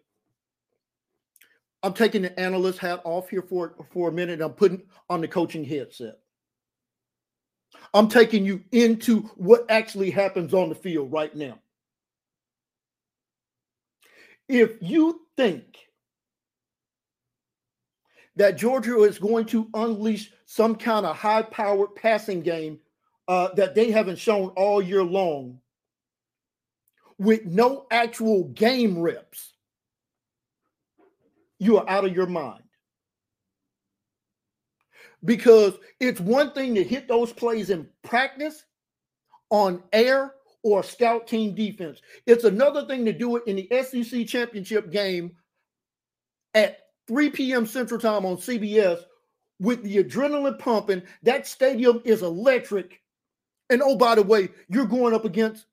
I'm 1.81 1.93
taking 1.93 2.23
the 2.23 2.39
analyst 2.39 2.79
hat 2.79 3.01
off 3.03 3.29
here 3.29 3.41
for, 3.41 3.75
for 3.91 4.09
a 4.09 4.11
minute. 4.11 4.33
And 4.33 4.41
I'm 4.43 4.53
putting 4.53 4.83
on 5.09 5.21
the 5.21 5.27
coaching 5.27 5.63
headset. 5.63 6.19
I'm 7.93 8.07
taking 8.07 8.45
you 8.45 8.63
into 8.71 9.21
what 9.35 9.65
actually 9.69 10.11
happens 10.11 10.53
on 10.53 10.69
the 10.69 10.75
field 10.75 11.11
right 11.11 11.35
now. 11.35 11.57
If 14.47 14.71
you 14.81 15.21
think 15.37 15.77
that 18.35 18.57
Georgia 18.57 19.01
is 19.03 19.19
going 19.19 19.45
to 19.47 19.69
unleash 19.73 20.31
some 20.45 20.75
kind 20.75 21.05
of 21.05 21.15
high 21.15 21.41
powered 21.41 21.95
passing 21.95 22.41
game 22.41 22.79
uh, 23.27 23.49
that 23.55 23.75
they 23.75 23.91
haven't 23.91 24.17
shown 24.17 24.49
all 24.49 24.81
year 24.81 25.03
long 25.03 25.59
with 27.17 27.45
no 27.45 27.85
actual 27.91 28.45
game 28.45 28.97
reps, 28.97 29.53
you 31.59 31.77
are 31.77 31.89
out 31.89 32.05
of 32.05 32.15
your 32.15 32.27
mind. 32.27 32.63
Because 35.25 35.75
it's 35.99 36.19
one 36.19 36.51
thing 36.53 36.75
to 36.75 36.83
hit 36.83 37.07
those 37.07 37.33
plays 37.33 37.69
in 37.69 37.87
practice 38.03 38.65
on 39.49 39.83
air 39.91 40.35
or 40.63 40.83
scout 40.83 41.27
team 41.27 41.55
defense. 41.55 42.01
It's 42.25 42.43
another 42.43 42.85
thing 42.85 43.05
to 43.05 43.13
do 43.13 43.37
it 43.37 43.43
in 43.47 43.55
the 43.55 43.83
SEC 43.83 44.27
championship 44.27 44.91
game 44.91 45.35
at 46.53 46.79
3 47.07 47.29
p.m. 47.31 47.65
Central 47.65 47.99
Time 47.99 48.25
on 48.25 48.37
CBS 48.37 49.01
with 49.59 49.83
the 49.83 50.03
adrenaline 50.03 50.59
pumping. 50.59 51.03
That 51.23 51.47
stadium 51.47 52.01
is 52.05 52.21
electric. 52.21 53.01
And 53.69 53.81
oh, 53.83 53.97
by 53.97 54.15
the 54.15 54.23
way, 54.23 54.49
you're 54.67 54.85
going 54.85 55.13
up 55.13 55.25
against 55.25 55.65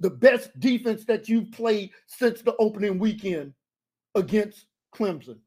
the 0.00 0.10
best 0.10 0.58
defense 0.58 1.04
that 1.04 1.28
you've 1.28 1.52
played 1.52 1.90
since 2.06 2.42
the 2.42 2.56
opening 2.56 2.98
weekend 2.98 3.54
against 4.14 4.66
Clemson. 4.94 5.38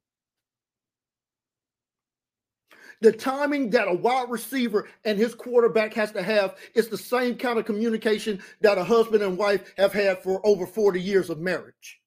The 3.01 3.11
timing 3.11 3.69
that 3.71 3.87
a 3.87 3.93
wide 3.93 4.29
receiver 4.29 4.87
and 5.05 5.17
his 5.17 5.35
quarterback 5.35 5.93
has 5.93 6.11
to 6.13 6.23
have 6.23 6.55
is 6.73 6.87
the 6.87 6.97
same 6.97 7.35
kind 7.35 7.59
of 7.59 7.65
communication 7.65 8.41
that 8.61 8.77
a 8.77 8.83
husband 8.83 9.23
and 9.23 9.37
wife 9.37 9.73
have 9.77 9.93
had 9.93 10.23
for 10.23 10.45
over 10.45 10.65
40 10.65 10.99
years 10.99 11.29
of 11.29 11.39
marriage. 11.39 12.01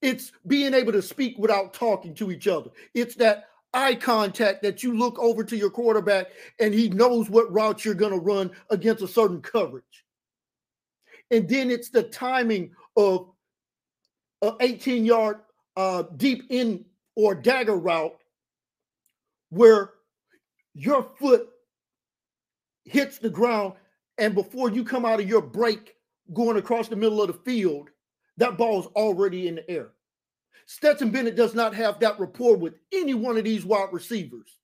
It's 0.00 0.32
being 0.46 0.74
able 0.74 0.92
to 0.92 1.02
speak 1.02 1.38
without 1.38 1.74
talking 1.74 2.14
to 2.14 2.30
each 2.30 2.46
other. 2.46 2.70
It's 2.94 3.16
that 3.16 3.48
eye 3.74 3.94
contact 3.94 4.62
that 4.62 4.82
you 4.82 4.96
look 4.96 5.18
over 5.18 5.44
to 5.44 5.56
your 5.56 5.70
quarterback 5.70 6.28
and 6.58 6.72
he 6.72 6.88
knows 6.88 7.28
what 7.28 7.52
route 7.52 7.84
you're 7.84 7.94
going 7.94 8.12
to 8.12 8.18
run 8.18 8.50
against 8.70 9.02
a 9.02 9.08
certain 9.08 9.42
coverage. 9.42 10.04
And 11.30 11.48
then 11.48 11.70
it's 11.70 11.90
the 11.90 12.02
timing 12.04 12.72
of 12.96 13.30
an 14.42 14.54
18 14.60 15.04
yard 15.04 15.40
uh, 15.76 16.04
deep 16.16 16.44
in 16.50 16.84
or 17.14 17.34
dagger 17.34 17.76
route 17.76 18.19
where 19.50 19.90
your 20.74 21.02
foot 21.18 21.48
hits 22.84 23.18
the 23.18 23.30
ground 23.30 23.74
and 24.18 24.34
before 24.34 24.70
you 24.70 24.84
come 24.84 25.04
out 25.04 25.20
of 25.20 25.28
your 25.28 25.42
break 25.42 25.94
going 26.32 26.56
across 26.56 26.88
the 26.88 26.96
middle 26.96 27.20
of 27.20 27.28
the 27.28 27.50
field, 27.50 27.90
that 28.36 28.56
ball's 28.56 28.86
already 28.88 29.48
in 29.48 29.56
the 29.56 29.70
air. 29.70 29.90
Stetson 30.66 31.10
Bennett 31.10 31.36
does 31.36 31.54
not 31.54 31.74
have 31.74 31.98
that 32.00 32.20
rapport 32.20 32.56
with 32.56 32.74
any 32.92 33.14
one 33.14 33.36
of 33.36 33.44
these 33.44 33.64
wide 33.64 33.88
receivers. 33.92 34.56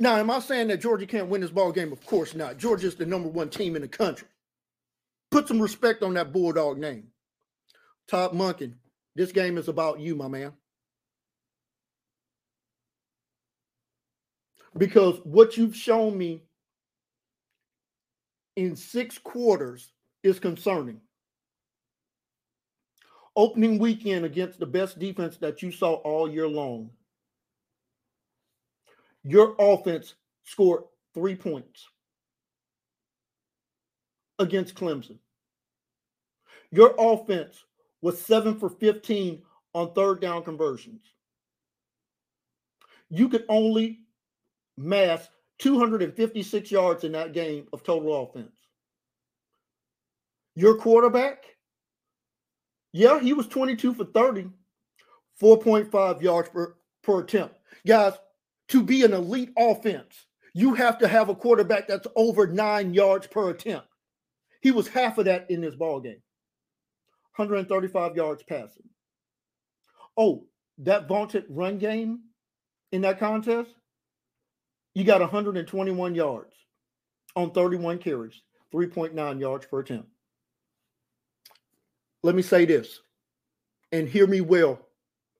Now, 0.00 0.14
am 0.14 0.30
I 0.30 0.38
saying 0.38 0.68
that 0.68 0.80
Georgia 0.80 1.06
can't 1.06 1.28
win 1.28 1.40
this 1.40 1.50
ball 1.50 1.72
game? 1.72 1.92
Of 1.92 2.06
course 2.06 2.34
not. 2.34 2.56
Georgia's 2.56 2.94
the 2.94 3.04
number 3.04 3.28
one 3.28 3.50
team 3.50 3.74
in 3.74 3.82
the 3.82 3.88
country. 3.88 4.28
Put 5.32 5.48
some 5.48 5.60
respect 5.60 6.04
on 6.04 6.14
that 6.14 6.32
Bulldog 6.32 6.78
name. 6.78 7.08
Todd 8.06 8.32
Monken, 8.32 8.74
this 9.18 9.32
game 9.32 9.58
is 9.58 9.66
about 9.66 9.98
you, 9.98 10.14
my 10.14 10.28
man. 10.28 10.52
Because 14.76 15.16
what 15.24 15.56
you've 15.56 15.74
shown 15.74 16.16
me 16.16 16.44
in 18.54 18.76
six 18.76 19.18
quarters 19.18 19.90
is 20.22 20.38
concerning. 20.38 21.00
Opening 23.34 23.80
weekend 23.80 24.24
against 24.24 24.60
the 24.60 24.66
best 24.66 25.00
defense 25.00 25.36
that 25.38 25.62
you 25.62 25.72
saw 25.72 25.94
all 25.94 26.30
year 26.30 26.46
long. 26.46 26.88
Your 29.24 29.56
offense 29.58 30.14
scored 30.44 30.84
three 31.12 31.34
points 31.34 31.88
against 34.38 34.76
Clemson. 34.76 35.18
Your 36.70 36.94
offense 36.96 37.64
was 38.02 38.20
seven 38.20 38.58
for 38.58 38.68
15 38.68 39.42
on 39.74 39.92
third 39.92 40.20
down 40.20 40.42
conversions. 40.42 41.02
You 43.10 43.28
could 43.28 43.44
only 43.48 44.00
mass 44.76 45.28
256 45.58 46.70
yards 46.70 47.04
in 47.04 47.12
that 47.12 47.32
game 47.32 47.66
of 47.72 47.82
total 47.82 48.22
offense. 48.22 48.52
Your 50.54 50.76
quarterback, 50.76 51.44
yeah, 52.92 53.20
he 53.20 53.32
was 53.32 53.46
22 53.46 53.94
for 53.94 54.04
30, 54.04 54.48
4.5 55.40 56.22
yards 56.22 56.48
per, 56.48 56.74
per 57.02 57.20
attempt. 57.20 57.56
Guys, 57.86 58.14
to 58.68 58.82
be 58.82 59.04
an 59.04 59.12
elite 59.12 59.52
offense, 59.56 60.26
you 60.54 60.74
have 60.74 60.98
to 60.98 61.08
have 61.08 61.28
a 61.28 61.34
quarterback 61.34 61.86
that's 61.86 62.08
over 62.16 62.46
nine 62.46 62.92
yards 62.92 63.26
per 63.26 63.50
attempt. 63.50 63.86
He 64.60 64.70
was 64.70 64.88
half 64.88 65.18
of 65.18 65.26
that 65.26 65.50
in 65.50 65.60
this 65.60 65.76
ball 65.76 66.00
game. 66.00 66.20
135 67.38 68.16
yards 68.16 68.42
passing. 68.42 68.88
Oh, 70.16 70.44
that 70.78 71.06
vaunted 71.06 71.44
run 71.48 71.78
game 71.78 72.20
in 72.90 73.02
that 73.02 73.20
contest, 73.20 73.70
you 74.94 75.04
got 75.04 75.20
121 75.20 76.14
yards 76.14 76.54
on 77.36 77.52
31 77.52 77.98
carries, 77.98 78.42
3.9 78.74 79.40
yards 79.40 79.66
per 79.66 79.80
attempt. 79.80 80.08
Let 82.24 82.34
me 82.34 82.42
say 82.42 82.64
this, 82.64 83.00
and 83.92 84.08
hear 84.08 84.26
me 84.26 84.40
well, 84.40 84.80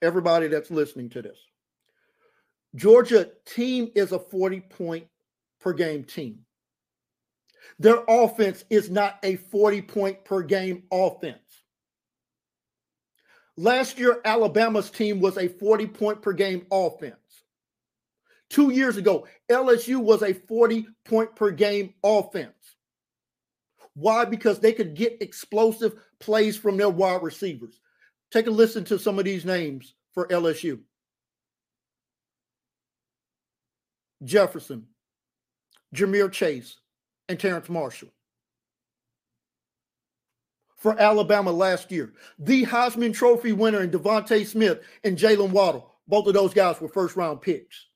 everybody 0.01 0.47
that's 0.47 0.71
listening 0.71 1.11
to 1.11 1.23
this. 1.23 1.39
Georgia 2.77 3.31
team 3.45 3.91
is 3.97 4.13
a 4.13 4.19
40 4.19 4.61
point 4.61 5.07
per 5.61 5.73
game 5.73 6.05
team. 6.05 6.41
Their 7.81 8.05
offense 8.09 8.65
is 8.71 8.91
not 8.91 9.19
a 9.23 9.37
40 9.37 9.83
point 9.83 10.25
per 10.25 10.43
game 10.43 10.85
offense. 10.93 11.39
Last 13.59 13.99
year, 13.99 14.21
Alabama's 14.25 14.89
team 14.89 15.19
was 15.19 15.37
a 15.37 15.49
40 15.49 15.89
point 15.89 16.23
per 16.23 16.33
game 16.33 16.65
offense. 16.71 17.17
Two 18.49 18.71
years 18.71 18.97
ago, 18.97 19.27
LSU 19.51 19.99
was 19.99 20.23
a 20.23 20.33
40 20.33 20.87
point 21.05 21.35
per 21.35 21.51
game 21.51 21.95
offense. 22.05 22.53
Why? 23.95 24.25
Because 24.25 24.61
they 24.61 24.73
could 24.73 24.95
get 24.95 25.21
explosive 25.21 26.01
plays 26.21 26.57
from 26.57 26.77
their 26.77 26.89
wide 26.89 27.25
receivers. 27.25 27.81
Take 28.31 28.47
a 28.47 28.51
listen 28.53 28.85
to 28.85 28.99
some 28.99 29.19
of 29.19 29.25
these 29.25 29.45
names 29.45 29.93
for 30.15 30.29
LSU 30.29 30.79
Jefferson, 34.23 34.87
Ja'Marr 35.97 36.31
Chase, 36.31 36.77
and 37.29 37.41
Terrace 37.41 37.69
Marshall 37.69 38.13
for 40.79 40.99
Alabama 40.99 41.53
last 41.53 41.91
year. 41.91 42.15
The 42.39 42.65
Heisman 42.65 43.13
Trophy 43.13 43.53
winner 43.53 43.83
in 43.83 43.91
DeVonta 43.91 44.47
Smith 44.47 44.81
and 45.05 45.19
Jaylen 45.19 45.51
Waddle. 45.51 45.93
Both 46.07 46.27
of 46.29 46.35
those 46.35 46.55
guys 46.55 46.81
were 46.81 46.89
first 46.89 47.17
round 47.17 47.43
picks. 47.43 47.87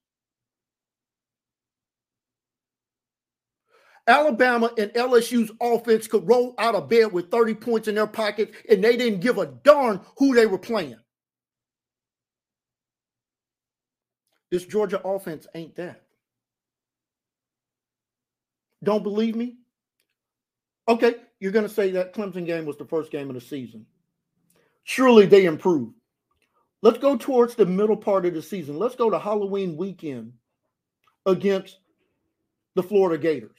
Alabama 4.06 4.70
and 4.76 4.90
LSU's 4.92 5.52
offense 5.60 6.08
could 6.08 6.26
roll 6.26 6.54
out 6.58 6.74
of 6.74 6.88
bed 6.88 7.12
with 7.12 7.30
30 7.30 7.54
points 7.54 7.86
in 7.86 7.94
their 7.94 8.06
pocket, 8.08 8.52
and 8.68 8.82
they 8.82 8.96
didn't 8.96 9.20
give 9.20 9.38
a 9.38 9.46
darn 9.46 10.00
who 10.18 10.34
they 10.34 10.46
were 10.46 10.58
playing. 10.58 10.96
This 14.50 14.66
Georgia 14.66 15.00
offense 15.04 15.46
ain't 15.54 15.76
that. 15.76 16.02
Don't 18.82 19.04
believe 19.04 19.36
me? 19.36 19.56
Okay, 20.88 21.14
you're 21.42 21.50
going 21.50 21.66
to 21.66 21.74
say 21.74 21.90
that 21.90 22.14
Clemson 22.14 22.46
game 22.46 22.64
was 22.64 22.76
the 22.76 22.84
first 22.84 23.10
game 23.10 23.28
of 23.28 23.34
the 23.34 23.40
season. 23.40 23.84
Surely 24.84 25.26
they 25.26 25.44
improved. 25.44 25.96
Let's 26.82 26.98
go 26.98 27.16
towards 27.16 27.56
the 27.56 27.66
middle 27.66 27.96
part 27.96 28.24
of 28.24 28.34
the 28.34 28.40
season. 28.40 28.78
Let's 28.78 28.94
go 28.94 29.10
to 29.10 29.18
Halloween 29.18 29.76
weekend 29.76 30.34
against 31.26 31.80
the 32.76 32.82
Florida 32.84 33.20
Gators. 33.20 33.58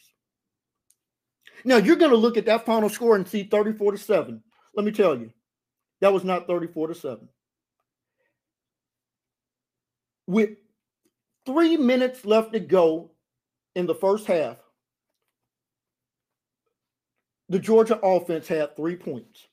Now, 1.65 1.75
you're 1.75 1.97
going 1.97 2.11
to 2.11 2.17
look 2.17 2.37
at 2.37 2.45
that 2.45 2.65
final 2.65 2.87
score 2.87 3.17
and 3.17 3.27
see 3.27 3.43
34 3.43 3.91
to 3.91 3.97
7. 3.97 4.41
Let 4.77 4.85
me 4.85 4.93
tell 4.93 5.19
you, 5.19 5.33
that 5.99 6.13
was 6.13 6.23
not 6.23 6.47
34 6.47 6.87
to 6.87 6.95
7. 6.95 7.27
With 10.25 10.51
three 11.45 11.75
minutes 11.75 12.23
left 12.23 12.53
to 12.53 12.61
go 12.61 13.11
in 13.75 13.87
the 13.87 13.95
first 13.95 14.25
half, 14.25 14.55
the 17.53 17.59
Georgia 17.59 17.99
offense 18.01 18.47
had 18.47 18.75
three 18.75 18.95
points. 18.95 19.47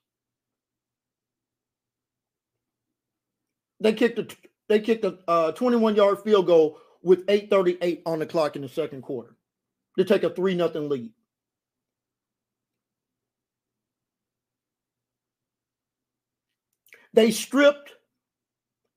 They 3.79 3.93
kicked 3.93 4.19
a 4.19 4.27
they 4.71 4.81
kicked 4.81 5.05
a 5.05 5.19
uh, 5.29 5.53
21 5.53 5.97
yard 5.97 6.21
field 6.21 6.47
goal 6.47 6.79
with 7.03 7.27
8:38 7.27 8.01
on 8.07 8.21
the 8.21 8.27
clock 8.27 8.57
in 8.57 8.63
the 8.63 8.71
second 8.71 9.03
quarter 9.03 9.37
to 9.99 10.05
take 10.07 10.23
a 10.23 10.31
three 10.31 10.55
nothing 10.55 10.89
lead. 10.89 11.13
They 17.13 17.31
stripped 17.31 17.93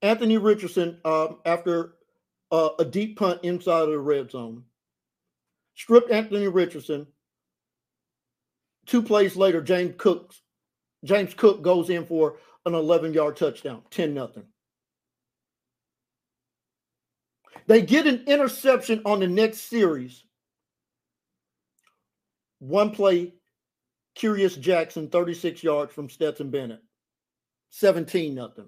Anthony 0.01 0.37
Richardson 0.37 1.01
um, 1.03 1.39
after 1.45 1.95
uh, 2.53 2.69
a 2.79 2.85
deep 2.85 3.19
punt 3.19 3.41
inside 3.43 3.81
of 3.81 3.89
the 3.89 3.99
red 3.99 4.31
zone. 4.31 4.63
Stripped 5.75 6.09
Anthony 6.09 6.47
Richardson. 6.47 7.07
Two 8.85 9.01
plays 9.01 9.35
later, 9.35 9.61
James 9.61 9.95
Cook, 9.97 10.33
James 11.03 11.33
Cook 11.33 11.61
goes 11.61 11.89
in 11.89 12.05
for 12.05 12.37
an 12.65 12.73
11 12.73 13.13
yard 13.13 13.37
touchdown, 13.37 13.81
10 13.91 14.13
nothing. 14.13 14.43
They 17.67 17.81
get 17.81 18.07
an 18.07 18.23
interception 18.27 19.01
on 19.05 19.19
the 19.19 19.27
next 19.27 19.61
series. 19.69 20.23
One 22.59 22.91
play, 22.91 23.33
Kearis 24.17 24.59
Jackson, 24.59 25.09
36 25.09 25.63
yards 25.63 25.93
from 25.93 26.09
Stetson 26.09 26.49
Bennett. 26.49 26.81
17 27.69 28.35
nothing. 28.35 28.67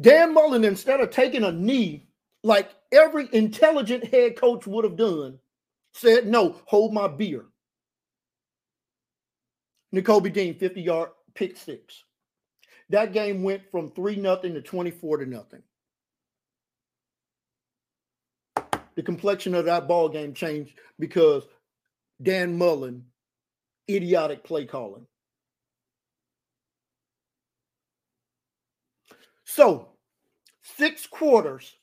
Dan 0.00 0.34
Mullen, 0.34 0.64
instead 0.64 1.00
of 1.00 1.10
taking 1.10 1.44
a 1.44 1.52
knee 1.52 2.06
like 2.42 2.70
every 2.92 3.28
intelligent 3.32 4.04
head 4.04 4.36
coach 4.36 4.66
would 4.66 4.84
have 4.84 4.96
done, 4.96 5.38
said, 5.94 6.26
No, 6.26 6.56
hold 6.66 6.92
my 6.92 7.08
beer. 7.08 7.46
Nakobe 9.94 10.32
Dean, 10.32 10.54
50 10.54 10.82
yard 10.82 11.10
pick 11.34 11.56
six. 11.56 12.04
That 12.90 13.12
game 13.12 13.42
went 13.42 13.62
from 13.70 13.90
3 13.90 14.16
nothing 14.16 14.54
to 14.54 14.60
24 14.60 15.18
to 15.18 15.26
nothing. 15.26 15.62
The 18.94 19.02
complexion 19.02 19.54
of 19.54 19.64
that 19.64 19.88
ball 19.88 20.08
game 20.08 20.34
changed 20.34 20.78
because 20.98 21.44
Dan 22.22 22.56
Mullen, 22.56 23.04
idiotic 23.90 24.44
play 24.44 24.66
calling. 24.66 25.06
So, 29.44 29.88
six 30.62 31.06
quarters 31.06 31.74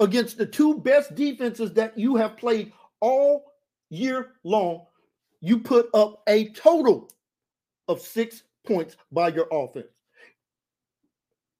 against 0.00 0.38
the 0.38 0.46
two 0.46 0.78
best 0.78 1.14
defenses 1.14 1.72
that 1.74 1.98
you 1.98 2.16
have 2.16 2.36
played 2.36 2.72
all 3.00 3.52
year 3.90 4.32
long, 4.44 4.86
you 5.40 5.58
put 5.58 5.88
up 5.94 6.22
a 6.28 6.48
total 6.50 7.10
of 7.86 8.00
six 8.00 8.42
points 8.66 8.96
by 9.12 9.28
your 9.28 9.48
offense. 9.50 9.86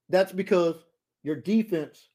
That's 0.09 0.33
because 0.33 0.77
your 1.23 1.37
defense 1.37 2.09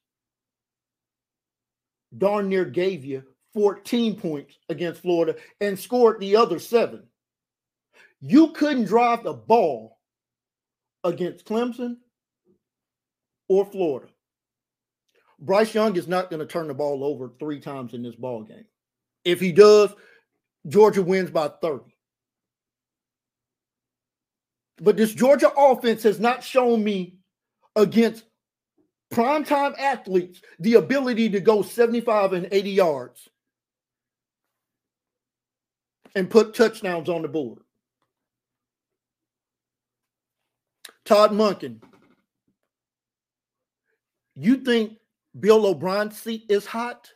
darn 2.16 2.48
near 2.48 2.64
gave 2.64 3.04
you 3.04 3.22
14 3.54 4.18
points 4.18 4.58
against 4.68 5.02
Florida 5.02 5.36
and 5.60 5.78
scored 5.78 6.20
the 6.20 6.36
other 6.36 6.58
seven. 6.58 7.04
You 8.20 8.48
couldn't 8.52 8.86
drive 8.86 9.22
the 9.24 9.32
ball 9.32 9.98
against 11.04 11.44
Clemson 11.46 11.96
or 13.48 13.64
Florida. 13.64 14.08
Bryce 15.38 15.74
Young 15.74 15.96
is 15.96 16.08
not 16.08 16.30
going 16.30 16.40
to 16.40 16.46
turn 16.46 16.68
the 16.68 16.74
ball 16.74 17.04
over 17.04 17.32
three 17.38 17.60
times 17.60 17.92
in 17.94 18.02
this 18.02 18.14
ball 18.14 18.42
game. 18.42 18.64
If 19.24 19.40
he 19.40 19.52
does, 19.52 19.90
Georgia 20.68 21.02
wins 21.02 21.30
by 21.30 21.48
30. 21.48 21.84
But 24.80 24.96
this 24.96 25.12
Georgia 25.12 25.52
offense 25.56 26.02
has 26.02 26.18
not 26.18 26.42
shown 26.42 26.82
me 26.82 27.16
against 27.76 28.24
primetime 29.12 29.78
athletes 29.78 30.40
the 30.58 30.74
ability 30.74 31.30
to 31.30 31.40
go 31.40 31.62
75 31.62 32.32
and 32.32 32.48
80 32.50 32.70
yards 32.70 33.28
and 36.14 36.30
put 36.30 36.54
touchdowns 36.54 37.08
on 37.08 37.22
the 37.22 37.28
board. 37.28 37.60
Todd 41.04 41.32
Monken, 41.32 41.80
you 44.34 44.56
think 44.56 44.94
Bill 45.38 45.66
O'Brien's 45.66 46.18
seat 46.18 46.46
is 46.48 46.64
hot? 46.64 47.10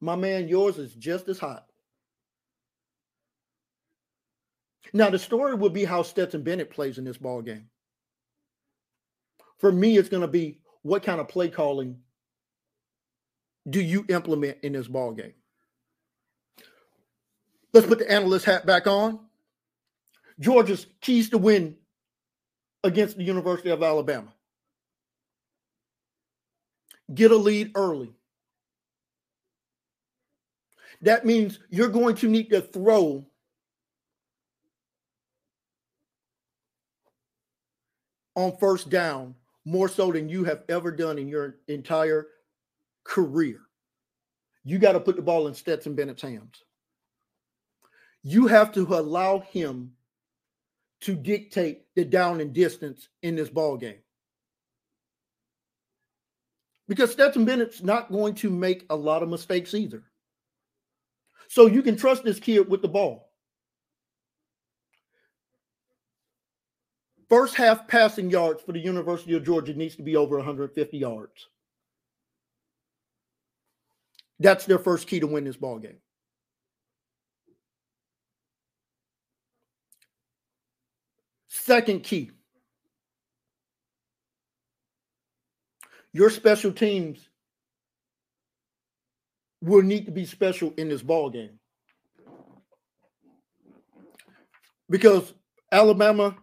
My 0.00 0.16
man, 0.16 0.48
yours 0.48 0.78
is 0.78 0.94
just 0.94 1.28
as 1.28 1.38
hot. 1.38 1.66
Now, 4.92 5.10
the 5.10 5.18
story 5.18 5.54
will 5.54 5.70
be 5.70 5.84
how 5.84 6.02
Stetson 6.02 6.42
Bennett 6.42 6.70
plays 6.70 6.98
in 6.98 7.04
this 7.04 7.18
ball 7.18 7.42
game. 7.42 7.68
For 9.58 9.70
me, 9.70 9.98
it's 9.98 10.08
going 10.08 10.22
to 10.22 10.28
be 10.28 10.60
what 10.82 11.02
kind 11.02 11.20
of 11.20 11.28
play 11.28 11.48
calling 11.48 11.98
do 13.68 13.80
you 13.82 14.04
implement 14.08 14.58
in 14.62 14.72
this 14.72 14.88
ball 14.88 15.12
game? 15.12 15.34
Let's 17.74 17.86
put 17.86 17.98
the 17.98 18.10
analyst 18.10 18.46
hat 18.46 18.64
back 18.64 18.86
on. 18.86 19.20
Georgia's 20.40 20.86
keys 21.00 21.28
to 21.30 21.38
win 21.38 21.76
against 22.84 23.16
the 23.16 23.24
University 23.24 23.70
of 23.70 23.82
Alabama 23.82 24.32
get 27.14 27.30
a 27.30 27.36
lead 27.36 27.72
early. 27.74 28.12
That 31.02 31.24
means 31.24 31.60
you're 31.70 31.88
going 31.88 32.16
to 32.16 32.28
need 32.28 32.50
to 32.50 32.60
throw 32.60 33.24
on 38.34 38.56
first 38.58 38.88
down 38.88 39.34
more 39.64 39.88
so 39.88 40.10
than 40.12 40.28
you 40.28 40.44
have 40.44 40.62
ever 40.68 40.90
done 40.90 41.18
in 41.18 41.28
your 41.28 41.56
entire 41.68 42.26
career. 43.04 43.60
You 44.64 44.78
got 44.78 44.92
to 44.92 45.00
put 45.00 45.16
the 45.16 45.22
ball 45.22 45.46
in 45.46 45.54
Stetson 45.54 45.94
Bennett's 45.94 46.22
hands. 46.22 46.62
You 48.22 48.46
have 48.46 48.72
to 48.72 48.82
allow 48.82 49.40
him 49.40 49.92
to 51.02 51.14
dictate 51.14 51.82
the 51.94 52.04
down 52.04 52.40
and 52.40 52.52
distance 52.52 53.08
in 53.22 53.36
this 53.36 53.48
ball 53.48 53.76
game 53.76 53.98
because 56.88 57.12
Stetson 57.12 57.44
Bennett's 57.44 57.82
not 57.82 58.10
going 58.10 58.34
to 58.36 58.50
make 58.50 58.84
a 58.90 58.96
lot 58.96 59.22
of 59.22 59.28
mistakes 59.28 59.74
either. 59.74 60.02
So 61.48 61.66
you 61.66 61.82
can 61.82 61.96
trust 61.96 62.24
this 62.24 62.38
kid 62.38 62.68
with 62.68 62.82
the 62.82 62.88
ball. 62.88 63.32
First 67.28 67.56
half 67.56 67.88
passing 67.88 68.30
yards 68.30 68.62
for 68.62 68.72
the 68.72 68.78
University 68.78 69.34
of 69.34 69.44
Georgia 69.44 69.74
needs 69.74 69.96
to 69.96 70.02
be 70.02 70.16
over 70.16 70.36
150 70.36 70.96
yards. 70.96 71.48
That's 74.40 74.64
their 74.64 74.78
first 74.78 75.08
key 75.08 75.20
to 75.20 75.26
win 75.26 75.44
this 75.44 75.56
ball 75.56 75.78
game. 75.78 75.98
Second 81.48 82.02
key 82.02 82.30
your 86.12 86.30
special 86.30 86.72
teams 86.72 87.27
will 89.60 89.82
need 89.82 90.06
to 90.06 90.12
be 90.12 90.24
special 90.24 90.72
in 90.76 90.88
this 90.88 91.02
ball 91.02 91.30
game 91.30 91.58
because 94.88 95.34
Alabama 95.72 96.36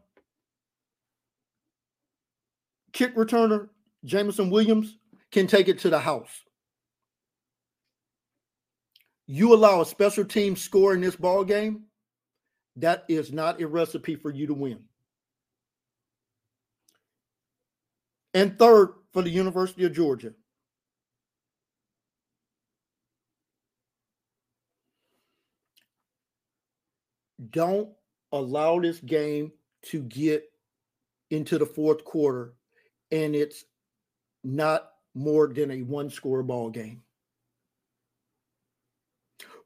kick 2.94 3.16
returner 3.16 3.70
Jameson 4.04 4.50
Williams 4.50 4.98
can 5.32 5.48
take 5.48 5.68
it 5.68 5.80
to 5.80 5.90
the 5.90 6.00
house. 6.00 6.30
You 9.28 9.54
allow 9.54 9.82
a 9.82 9.86
special 9.86 10.24
team 10.24 10.56
score 10.56 10.94
in 10.94 11.02
this 11.02 11.16
ball 11.16 11.44
game, 11.44 11.86
that 12.78 13.06
is 13.08 13.32
not 13.32 13.62
a 13.62 13.68
recipe 13.68 14.16
for 14.16 14.32
you 14.32 14.48
to 14.48 14.54
win. 14.54 14.84
And 18.34 18.60
third, 18.60 18.90
for 19.14 19.22
the 19.22 19.30
University 19.30 19.86
of 19.86 19.94
Georgia. 19.94 20.34
Don't 27.50 27.90
allow 28.32 28.80
this 28.80 29.00
game 29.00 29.52
to 29.84 30.02
get 30.04 30.44
into 31.32 31.58
the 31.58 31.66
fourth 31.66 32.04
quarter 32.04 32.54
and 33.12 33.36
it's 33.36 33.66
not 34.44 34.92
more 35.14 35.48
than 35.48 35.72
a 35.72 35.82
one 35.82 36.10
score 36.10 36.44
ball 36.44 36.70
game. 36.70 37.02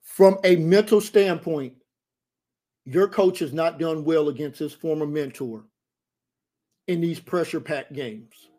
From 0.02 0.38
a 0.44 0.56
mental 0.56 1.02
standpoint, 1.02 1.74
your 2.86 3.08
coach 3.08 3.40
has 3.40 3.54
not 3.54 3.80
done 3.80 4.04
well 4.04 4.30
against 4.30 4.60
his 4.60 4.74
former 4.74 5.06
mentor 5.06 5.66
in 6.88 7.02
these 7.02 7.20
pressure 7.20 7.60
packed 7.60 7.94
games 7.94 8.50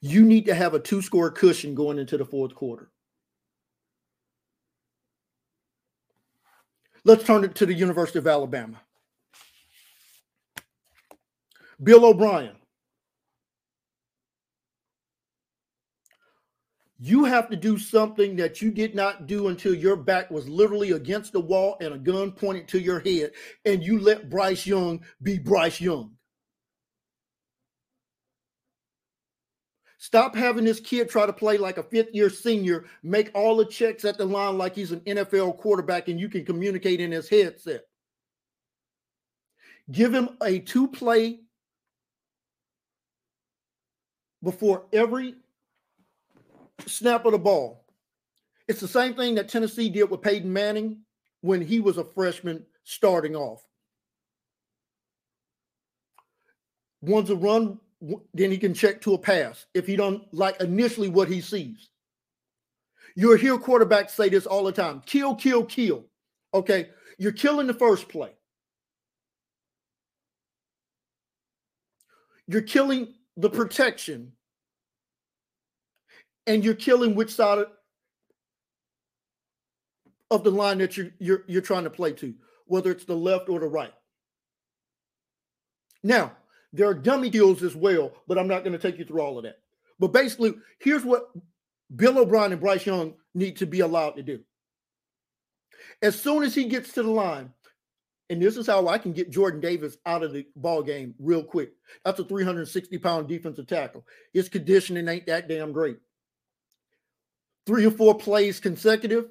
you 0.00 0.24
need 0.24 0.46
to 0.46 0.54
have 0.54 0.74
a 0.74 0.80
two 0.80 1.02
score 1.02 1.30
cushion 1.30 1.74
going 1.74 1.98
into 1.98 2.16
the 2.16 2.24
fourth 2.24 2.54
quarter. 2.54 2.90
Let's 7.06 7.22
turn 7.22 7.44
it 7.44 7.54
to 7.54 7.66
the 7.66 7.72
University 7.72 8.18
of 8.18 8.26
Alabama. 8.26 8.80
Bill 11.80 12.04
O'Brien. 12.04 12.56
You 16.98 17.22
have 17.22 17.48
to 17.50 17.54
do 17.54 17.78
something 17.78 18.34
that 18.34 18.60
you 18.60 18.72
did 18.72 18.96
not 18.96 19.28
do 19.28 19.46
until 19.46 19.72
your 19.72 19.94
back 19.94 20.32
was 20.32 20.48
literally 20.48 20.92
against 20.92 21.32
the 21.32 21.38
wall 21.38 21.76
and 21.80 21.94
a 21.94 21.98
gun 21.98 22.32
pointed 22.32 22.66
to 22.68 22.80
your 22.80 22.98
head, 22.98 23.30
and 23.64 23.84
you 23.84 24.00
let 24.00 24.28
Bryce 24.28 24.66
Young 24.66 25.04
be 25.22 25.38
Bryce 25.38 25.80
Young. 25.80 26.10
Stop 29.98 30.34
having 30.34 30.64
this 30.64 30.80
kid 30.80 31.08
try 31.08 31.24
to 31.24 31.32
play 31.32 31.56
like 31.56 31.78
a 31.78 31.82
fifth 31.82 32.14
year 32.14 32.28
senior, 32.28 32.84
make 33.02 33.30
all 33.34 33.56
the 33.56 33.64
checks 33.64 34.04
at 34.04 34.18
the 34.18 34.24
line 34.24 34.58
like 34.58 34.74
he's 34.74 34.92
an 34.92 35.00
NFL 35.00 35.56
quarterback 35.58 36.08
and 36.08 36.20
you 36.20 36.28
can 36.28 36.44
communicate 36.44 37.00
in 37.00 37.10
his 37.10 37.28
headset. 37.28 37.84
Give 39.90 40.12
him 40.12 40.30
a 40.42 40.58
two 40.58 40.88
play 40.88 41.40
before 44.42 44.86
every 44.92 45.36
snap 46.86 47.24
of 47.24 47.32
the 47.32 47.38
ball. 47.38 47.84
It's 48.68 48.80
the 48.80 48.88
same 48.88 49.14
thing 49.14 49.36
that 49.36 49.48
Tennessee 49.48 49.88
did 49.88 50.10
with 50.10 50.22
Peyton 50.22 50.52
Manning 50.52 50.98
when 51.40 51.62
he 51.62 51.80
was 51.80 51.98
a 51.98 52.04
freshman 52.04 52.66
starting 52.84 53.36
off. 53.36 53.62
One's 57.00 57.30
a 57.30 57.36
run, 57.36 57.78
then 58.00 58.50
he 58.50 58.58
can 58.58 58.74
check 58.74 59.00
to 59.02 59.14
a 59.14 59.18
pass 59.18 59.66
if 59.74 59.86
he 59.86 59.96
don't 59.96 60.22
like 60.32 60.60
initially 60.60 61.08
what 61.08 61.28
he 61.28 61.40
sees. 61.40 61.88
You'll 63.14 63.38
hear 63.38 63.56
quarterbacks 63.56 64.10
say 64.10 64.28
this 64.28 64.46
all 64.46 64.64
the 64.64 64.72
time 64.72 65.02
kill, 65.06 65.34
kill, 65.34 65.64
kill. 65.64 66.04
Okay. 66.52 66.90
You're 67.18 67.32
killing 67.32 67.66
the 67.66 67.74
first 67.74 68.08
play. 68.08 68.30
You're 72.46 72.62
killing 72.62 73.14
the 73.36 73.50
protection 73.50 74.32
and 76.46 76.64
you're 76.64 76.74
killing 76.74 77.14
which 77.14 77.34
side 77.34 77.64
of, 80.30 80.44
the 80.44 80.50
line 80.50 80.78
that 80.78 80.96
you're, 80.96 81.10
you're 81.18 81.44
you're 81.46 81.62
trying 81.62 81.84
to 81.84 81.90
play 81.90 82.12
to, 82.12 82.34
whether 82.66 82.90
it's 82.90 83.04
the 83.04 83.16
left 83.16 83.48
or 83.48 83.58
the 83.60 83.66
right. 83.66 83.92
Now, 86.02 86.32
there 86.72 86.88
are 86.88 86.94
dummy 86.94 87.30
deals 87.30 87.62
as 87.62 87.74
well, 87.74 88.12
but 88.26 88.38
I'm 88.38 88.48
not 88.48 88.64
going 88.64 88.72
to 88.72 88.78
take 88.78 88.98
you 88.98 89.04
through 89.04 89.20
all 89.20 89.38
of 89.38 89.44
that. 89.44 89.58
But 89.98 90.12
basically, 90.12 90.54
here's 90.78 91.04
what 91.04 91.30
Bill 91.94 92.18
O'Brien 92.18 92.52
and 92.52 92.60
Bryce 92.60 92.86
Young 92.86 93.14
need 93.34 93.56
to 93.58 93.66
be 93.66 93.80
allowed 93.80 94.16
to 94.16 94.22
do. 94.22 94.40
As 96.02 96.20
soon 96.20 96.42
as 96.42 96.54
he 96.54 96.64
gets 96.64 96.92
to 96.92 97.02
the 97.02 97.10
line, 97.10 97.52
and 98.28 98.42
this 98.42 98.56
is 98.56 98.66
how 98.66 98.88
I 98.88 98.98
can 98.98 99.12
get 99.12 99.30
Jordan 99.30 99.60
Davis 99.60 99.96
out 100.04 100.24
of 100.24 100.32
the 100.32 100.46
ball 100.56 100.82
game 100.82 101.14
real 101.18 101.44
quick. 101.44 101.72
That's 102.04 102.18
a 102.18 102.24
360 102.24 102.98
pound 102.98 103.28
defensive 103.28 103.68
tackle. 103.68 104.04
His 104.32 104.48
conditioning 104.48 105.08
ain't 105.08 105.26
that 105.26 105.48
damn 105.48 105.72
great 105.72 105.98
three 107.66 107.84
or 107.84 107.90
four 107.90 108.16
plays 108.16 108.60
consecutive, 108.60 109.26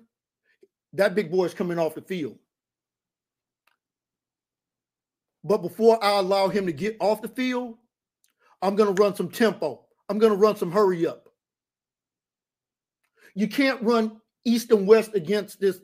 that 0.94 1.16
big 1.16 1.32
boy 1.32 1.46
is 1.46 1.54
coming 1.54 1.80
off 1.80 1.96
the 1.96 2.02
field. 2.02 2.38
But 5.46 5.62
before 5.62 6.04
I 6.04 6.18
allow 6.18 6.48
him 6.48 6.66
to 6.66 6.72
get 6.72 6.98
off 7.00 7.22
the 7.22 7.28
field, 7.28 7.76
I'm 8.64 8.76
going 8.76 8.94
to 8.94 9.00
run 9.02 9.14
some 9.14 9.30
tempo. 9.30 9.86
I'm 10.10 10.18
going 10.18 10.34
to 10.34 10.40
run 10.40 10.56
some 10.56 10.72
hurry 10.72 11.06
up. 11.06 11.30
You 13.36 13.48
can't 13.48 13.82
run 13.84 14.20
east 14.44 14.72
and 14.72 14.88
west 14.88 15.14
against 15.14 15.60
this 15.60 15.82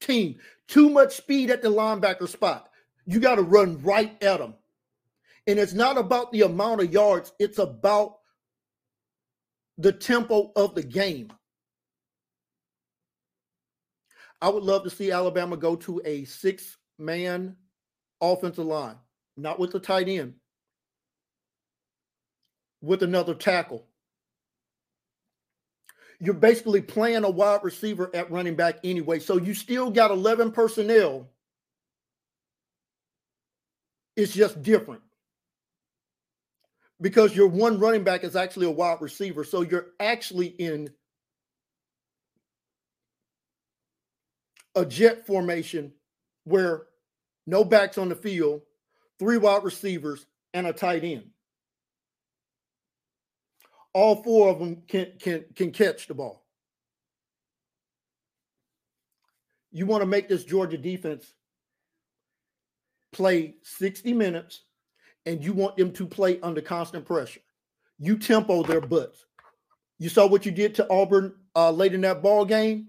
team. 0.00 0.34
Too 0.66 0.90
much 0.90 1.14
speed 1.14 1.50
at 1.50 1.62
the 1.62 1.68
linebacker 1.68 2.28
spot. 2.28 2.70
You 3.06 3.20
got 3.20 3.36
to 3.36 3.42
run 3.42 3.80
right 3.82 4.20
at 4.20 4.40
them. 4.40 4.54
And 5.46 5.60
it's 5.60 5.72
not 5.72 5.96
about 5.96 6.32
the 6.32 6.42
amount 6.42 6.82
of 6.82 6.92
yards, 6.92 7.32
it's 7.38 7.58
about 7.58 8.16
the 9.78 9.92
tempo 9.92 10.50
of 10.56 10.74
the 10.74 10.82
game. 10.82 11.32
I 14.40 14.48
would 14.48 14.64
love 14.64 14.82
to 14.82 14.90
see 14.90 15.12
Alabama 15.12 15.56
go 15.56 15.76
to 15.76 16.02
a 16.04 16.24
six 16.24 16.78
man 16.98 17.56
offensive 18.22 18.64
line, 18.64 18.96
not 19.36 19.58
with 19.58 19.72
the 19.72 19.80
tight 19.80 20.08
end, 20.08 20.34
with 22.80 23.02
another 23.02 23.34
tackle. 23.34 23.84
You're 26.20 26.34
basically 26.34 26.80
playing 26.80 27.24
a 27.24 27.30
wide 27.30 27.64
receiver 27.64 28.10
at 28.14 28.30
running 28.30 28.54
back 28.54 28.78
anyway. 28.84 29.18
So 29.18 29.38
you 29.38 29.54
still 29.54 29.90
got 29.90 30.12
11 30.12 30.52
personnel. 30.52 31.28
It's 34.16 34.32
just 34.32 34.62
different 34.62 35.02
because 37.00 37.34
your 37.34 37.48
one 37.48 37.80
running 37.80 38.04
back 38.04 38.22
is 38.22 38.36
actually 38.36 38.66
a 38.66 38.70
wide 38.70 39.00
receiver. 39.00 39.42
So 39.42 39.62
you're 39.62 39.88
actually 39.98 40.46
in 40.46 40.90
a 44.76 44.86
jet 44.86 45.26
formation 45.26 45.92
where 46.44 46.84
no 47.46 47.64
backs 47.64 47.98
on 47.98 48.08
the 48.08 48.14
field, 48.14 48.62
three 49.18 49.38
wide 49.38 49.64
receivers, 49.64 50.26
and 50.54 50.66
a 50.66 50.72
tight 50.72 51.04
end. 51.04 51.30
All 53.94 54.22
four 54.22 54.48
of 54.48 54.58
them 54.58 54.82
can 54.88 55.12
can 55.18 55.44
can 55.54 55.70
catch 55.70 56.06
the 56.06 56.14
ball. 56.14 56.44
You 59.70 59.86
want 59.86 60.02
to 60.02 60.06
make 60.06 60.28
this 60.28 60.44
Georgia 60.44 60.76
defense 60.76 61.32
play 63.12 63.54
60 63.62 64.12
minutes 64.12 64.62
and 65.24 65.42
you 65.42 65.52
want 65.52 65.76
them 65.76 65.92
to 65.92 66.06
play 66.06 66.40
under 66.40 66.60
constant 66.60 67.06
pressure. 67.06 67.40
You 67.98 68.18
tempo 68.18 68.62
their 68.62 68.80
butts. 68.80 69.24
You 69.98 70.08
saw 70.08 70.26
what 70.26 70.44
you 70.44 70.52
did 70.52 70.74
to 70.76 70.90
Auburn 70.90 71.34
uh, 71.54 71.70
late 71.70 71.94
in 71.94 72.00
that 72.02 72.22
ball 72.22 72.44
game. 72.44 72.88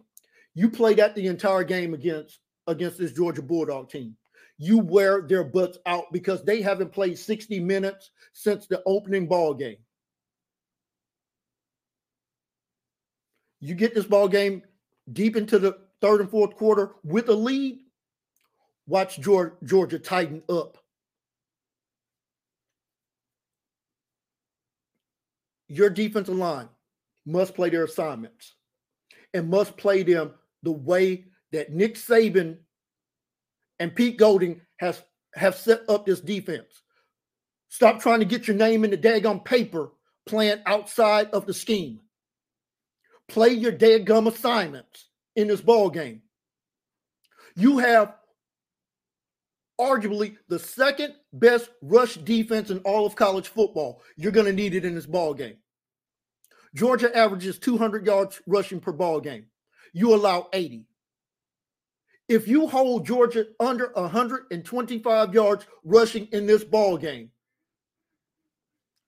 You 0.55 0.69
played 0.69 0.97
that 0.97 1.15
the 1.15 1.27
entire 1.27 1.63
game 1.63 1.93
against 1.93 2.39
against 2.67 2.97
this 2.97 3.11
Georgia 3.11 3.41
Bulldog 3.41 3.89
team. 3.89 4.15
You 4.57 4.79
wear 4.79 5.21
their 5.21 5.43
butts 5.43 5.77
out 5.85 6.11
because 6.11 6.43
they 6.43 6.61
haven't 6.61 6.91
played 6.91 7.17
60 7.17 7.59
minutes 7.59 8.11
since 8.33 8.67
the 8.67 8.81
opening 8.85 9.27
ball 9.27 9.53
game. 9.53 9.77
You 13.59 13.75
get 13.75 13.95
this 13.95 14.05
ball 14.05 14.27
game 14.27 14.63
deep 15.11 15.35
into 15.35 15.57
the 15.59 15.77
third 16.01 16.21
and 16.21 16.29
fourth 16.29 16.55
quarter 16.55 16.91
with 17.03 17.29
a 17.29 17.33
lead. 17.33 17.79
Watch 18.87 19.19
Georgia, 19.19 19.99
tighten 19.99 20.43
up. 20.49 20.77
your 25.73 25.89
defensive 25.89 26.35
line 26.35 26.69
must 27.25 27.55
play 27.55 27.69
their 27.69 27.85
assignments 27.85 28.53
and 29.33 29.49
must 29.49 29.75
play 29.75 30.03
them 30.03 30.31
the 30.61 30.71
way 30.71 31.25
that 31.51 31.71
Nick 31.71 31.95
Saban 31.95 32.57
and 33.83 33.93
Pete 33.93 34.15
Golding 34.17 34.61
has 34.77 35.03
have 35.35 35.55
set 35.55 35.81
up 35.89 36.05
this 36.05 36.21
defense. 36.21 36.83
Stop 37.67 37.99
trying 37.99 38.19
to 38.19 38.25
get 38.25 38.47
your 38.47 38.55
name 38.55 38.85
in 38.85 38.91
the 38.91 38.97
daggum 38.97 39.43
paper 39.43 39.89
playing 40.25 40.61
outside 40.65 41.29
of 41.31 41.45
the 41.45 41.53
scheme. 41.53 41.99
Play 43.27 43.49
your 43.49 43.73
daggum 43.73 44.27
assignments 44.27 45.09
in 45.35 45.49
this 45.49 45.59
ball 45.59 45.89
game. 45.89 46.21
You 47.57 47.79
have 47.79 48.15
arguably 49.81 50.37
the 50.47 50.59
second 50.59 51.15
best 51.33 51.69
rush 51.81 52.15
defense 52.15 52.69
in 52.69 52.77
all 52.79 53.05
of 53.05 53.17
college 53.17 53.49
football. 53.49 54.01
You're 54.15 54.31
going 54.31 54.45
to 54.45 54.53
need 54.53 54.75
it 54.75 54.85
in 54.85 54.95
this 54.95 55.07
ball 55.07 55.33
game. 55.33 55.57
Georgia 56.73 57.13
averages 57.17 57.59
200 57.59 58.05
yards 58.05 58.41
rushing 58.47 58.79
per 58.79 58.93
ball 58.93 59.19
game. 59.19 59.47
You 59.91 60.15
allow 60.15 60.47
80. 60.53 60.85
If 62.29 62.47
you 62.47 62.67
hold 62.67 63.05
Georgia 63.05 63.45
under 63.59 63.91
125 63.93 65.33
yards 65.33 65.65
rushing 65.83 66.27
in 66.31 66.45
this 66.45 66.63
ball 66.63 66.97
game, 66.97 67.31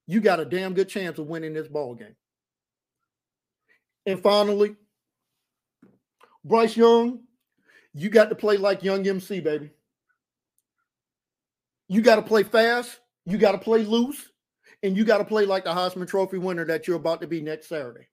you 0.07 0.19
got 0.19 0.39
a 0.39 0.45
damn 0.45 0.73
good 0.73 0.89
chance 0.89 1.17
of 1.17 1.27
winning 1.27 1.53
this 1.53 1.67
ball 1.67 1.95
game. 1.95 2.15
And 4.05 4.21
finally, 4.21 4.75
Bryce 6.43 6.77
Young, 6.77 7.21
you 7.93 8.09
got 8.09 8.29
to 8.29 8.35
play 8.35 8.57
like 8.57 8.83
Young 8.83 9.07
MC, 9.07 9.39
baby. 9.39 9.71
You 11.87 12.01
got 12.01 12.17
to 12.17 12.21
play 12.21 12.43
fast. 12.43 12.99
You 13.25 13.37
got 13.37 13.53
to 13.53 13.57
play 13.57 13.83
loose 13.83 14.29
and 14.83 14.95
you 14.95 15.03
got 15.03 15.17
to 15.17 15.25
play 15.25 15.45
like 15.45 15.63
the 15.63 15.71
Heisman 15.71 16.07
Trophy 16.07 16.37
winner 16.37 16.65
that 16.65 16.87
you're 16.87 16.97
about 16.97 17.21
to 17.21 17.27
be 17.27 17.41
next 17.41 17.67
Saturday. 17.67 18.07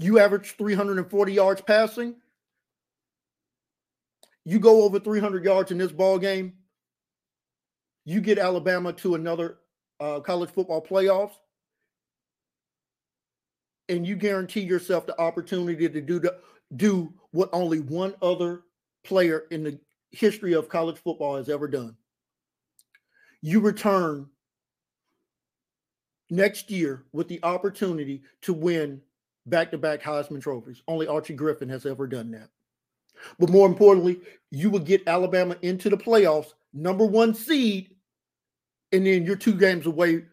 You 0.00 0.18
average 0.18 0.56
340 0.56 1.32
yards 1.32 1.60
passing. 1.60 2.16
You 4.44 4.58
go 4.58 4.82
over 4.82 4.98
300 4.98 5.44
yards 5.44 5.70
in 5.70 5.78
this 5.78 5.92
ball 5.92 6.18
game. 6.18 6.54
You 8.06 8.20
get 8.20 8.38
Alabama 8.38 8.92
to 8.94 9.14
another 9.14 9.58
uh, 10.00 10.20
college 10.20 10.50
football 10.50 10.84
playoffs. 10.84 11.34
and 13.90 14.06
you 14.06 14.14
guarantee 14.14 14.60
yourself 14.60 15.04
the 15.04 15.20
opportunity 15.20 15.88
to 15.88 16.00
do 16.00 16.20
the, 16.20 16.36
do 16.76 17.12
what 17.32 17.50
only 17.52 17.80
one 17.80 18.14
other 18.22 18.62
player 19.04 19.44
in 19.50 19.64
the 19.64 19.78
history 20.12 20.52
of 20.52 20.68
college 20.68 20.96
football 20.96 21.36
has 21.36 21.48
ever 21.48 21.66
done. 21.66 21.96
You 23.42 23.58
return 23.60 24.28
next 26.30 26.70
year 26.70 27.04
with 27.12 27.26
the 27.26 27.40
opportunity 27.42 28.22
to 28.42 28.52
win 28.54 29.02
back-to-back 29.46 30.02
Heisman 30.02 30.40
trophies. 30.40 30.82
Only 30.86 31.06
Archie 31.06 31.34
Griffin 31.34 31.68
has 31.68 31.86
ever 31.86 32.06
done 32.06 32.30
that. 32.32 32.48
But 33.38 33.50
more 33.50 33.66
importantly, 33.66 34.20
you 34.50 34.70
will 34.70 34.80
get 34.80 35.06
Alabama 35.06 35.56
into 35.62 35.90
the 35.90 35.96
playoffs, 35.96 36.54
number 36.72 37.04
one 37.04 37.34
seed, 37.34 37.94
and 38.92 39.06
then 39.06 39.24
you're 39.24 39.36
two 39.36 39.54
games 39.54 39.86
away 39.86 40.24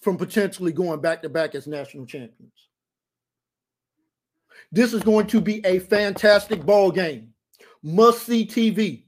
from 0.00 0.16
potentially 0.16 0.72
going 0.72 1.00
back 1.00 1.22
to 1.22 1.28
back 1.28 1.54
as 1.54 1.66
national 1.66 2.06
champions. 2.06 2.52
This 4.72 4.92
is 4.92 5.02
going 5.02 5.26
to 5.28 5.40
be 5.40 5.64
a 5.64 5.78
fantastic 5.78 6.64
ball 6.64 6.90
game. 6.90 7.32
Must 7.82 8.24
see 8.24 8.46
TV. 8.46 9.04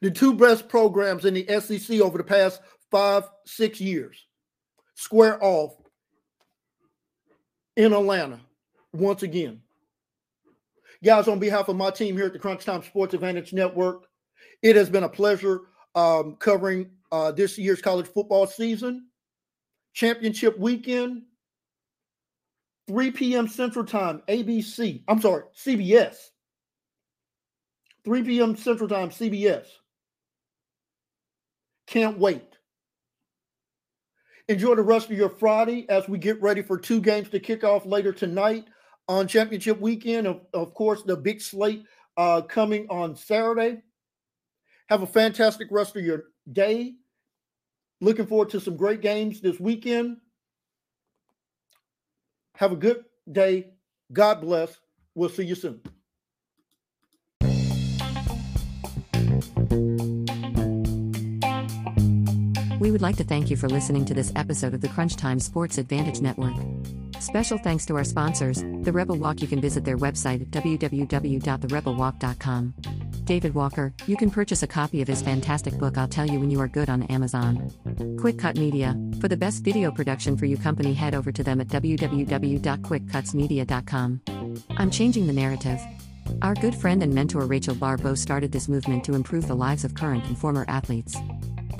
The 0.00 0.10
two 0.10 0.34
best 0.34 0.68
programs 0.68 1.24
in 1.24 1.34
the 1.34 1.46
SEC 1.60 2.00
over 2.00 2.18
the 2.18 2.24
past 2.24 2.60
five, 2.90 3.24
six 3.46 3.80
years 3.80 4.26
square 4.94 5.42
off 5.42 5.76
in 7.76 7.92
Atlanta 7.92 8.40
once 8.92 9.22
again. 9.22 9.60
Guys, 11.02 11.28
on 11.28 11.38
behalf 11.38 11.68
of 11.68 11.76
my 11.76 11.90
team 11.90 12.16
here 12.16 12.26
at 12.26 12.32
the 12.32 12.38
Crunch 12.38 12.64
Time 12.64 12.82
Sports 12.82 13.14
Advantage 13.14 13.52
Network, 13.52 14.06
it 14.62 14.76
has 14.76 14.88
been 14.88 15.04
a 15.04 15.08
pleasure 15.08 15.62
um, 15.94 16.36
covering 16.36 16.90
uh, 17.12 17.30
this 17.32 17.58
year's 17.58 17.82
college 17.82 18.06
football 18.06 18.46
season. 18.46 19.06
Championship 19.92 20.58
weekend, 20.58 21.22
3 22.88 23.10
p.m. 23.12 23.48
Central 23.48 23.84
Time, 23.84 24.22
ABC. 24.28 25.02
I'm 25.06 25.20
sorry, 25.20 25.44
CBS. 25.56 26.16
3 28.04 28.22
p.m. 28.22 28.56
Central 28.56 28.88
Time, 28.88 29.10
CBS. 29.10 29.66
Can't 31.86 32.18
wait. 32.18 32.53
Enjoy 34.48 34.74
the 34.74 34.82
rest 34.82 35.10
of 35.10 35.16
your 35.16 35.30
Friday 35.30 35.86
as 35.88 36.06
we 36.06 36.18
get 36.18 36.40
ready 36.42 36.60
for 36.60 36.78
two 36.78 37.00
games 37.00 37.30
to 37.30 37.40
kick 37.40 37.64
off 37.64 37.86
later 37.86 38.12
tonight 38.12 38.66
on 39.08 39.26
championship 39.26 39.80
weekend. 39.80 40.26
Of, 40.26 40.42
of 40.52 40.74
course, 40.74 41.02
the 41.02 41.16
big 41.16 41.40
slate 41.40 41.84
uh, 42.16 42.42
coming 42.42 42.86
on 42.90 43.16
Saturday. 43.16 43.82
Have 44.88 45.02
a 45.02 45.06
fantastic 45.06 45.68
rest 45.70 45.96
of 45.96 46.04
your 46.04 46.24
day. 46.52 46.94
Looking 48.02 48.26
forward 48.26 48.50
to 48.50 48.60
some 48.60 48.76
great 48.76 49.00
games 49.00 49.40
this 49.40 49.58
weekend. 49.58 50.18
Have 52.56 52.72
a 52.72 52.76
good 52.76 53.04
day. 53.30 53.70
God 54.12 54.42
bless. 54.42 54.78
We'll 55.14 55.30
see 55.30 55.44
you 55.44 55.54
soon. 55.54 55.80
We 62.84 62.90
would 62.90 63.00
like 63.00 63.16
to 63.16 63.24
thank 63.24 63.48
you 63.48 63.56
for 63.56 63.66
listening 63.66 64.04
to 64.04 64.12
this 64.12 64.30
episode 64.36 64.74
of 64.74 64.82
the 64.82 64.88
Crunch 64.88 65.16
Time 65.16 65.40
Sports 65.40 65.78
Advantage 65.78 66.20
Network. 66.20 66.52
Special 67.18 67.56
thanks 67.56 67.86
to 67.86 67.96
our 67.96 68.04
sponsors, 68.04 68.62
The 68.82 68.92
Rebel 68.92 69.16
Walk. 69.16 69.40
You 69.40 69.48
can 69.48 69.58
visit 69.58 69.86
their 69.86 69.96
website 69.96 70.42
at 70.42 70.50
www.therebelwalk.com. 70.50 72.74
David 73.24 73.54
Walker, 73.54 73.94
you 74.06 74.18
can 74.18 74.30
purchase 74.30 74.62
a 74.62 74.66
copy 74.66 75.00
of 75.00 75.08
his 75.08 75.22
fantastic 75.22 75.78
book 75.78 75.96
I'll 75.96 76.06
Tell 76.06 76.26
You 76.26 76.38
When 76.38 76.50
You 76.50 76.60
Are 76.60 76.68
Good 76.68 76.90
on 76.90 77.04
Amazon. 77.04 77.70
Quick 78.20 78.38
Cut 78.38 78.58
Media, 78.58 78.94
for 79.18 79.28
the 79.28 79.38
best 79.38 79.64
video 79.64 79.90
production 79.90 80.36
for 80.36 80.44
you 80.44 80.58
company 80.58 80.92
head 80.92 81.14
over 81.14 81.32
to 81.32 81.42
them 81.42 81.62
at 81.62 81.68
www.quickcutsmedia.com. 81.68 84.20
I'm 84.76 84.90
changing 84.90 85.26
the 85.26 85.32
narrative. 85.32 85.80
Our 86.42 86.54
good 86.54 86.74
friend 86.74 87.02
and 87.02 87.14
mentor 87.14 87.46
Rachel 87.46 87.74
Barbeau 87.74 88.14
started 88.14 88.52
this 88.52 88.68
movement 88.68 89.04
to 89.04 89.14
improve 89.14 89.48
the 89.48 89.56
lives 89.56 89.84
of 89.84 89.94
current 89.94 90.26
and 90.26 90.36
former 90.36 90.66
athletes. 90.68 91.16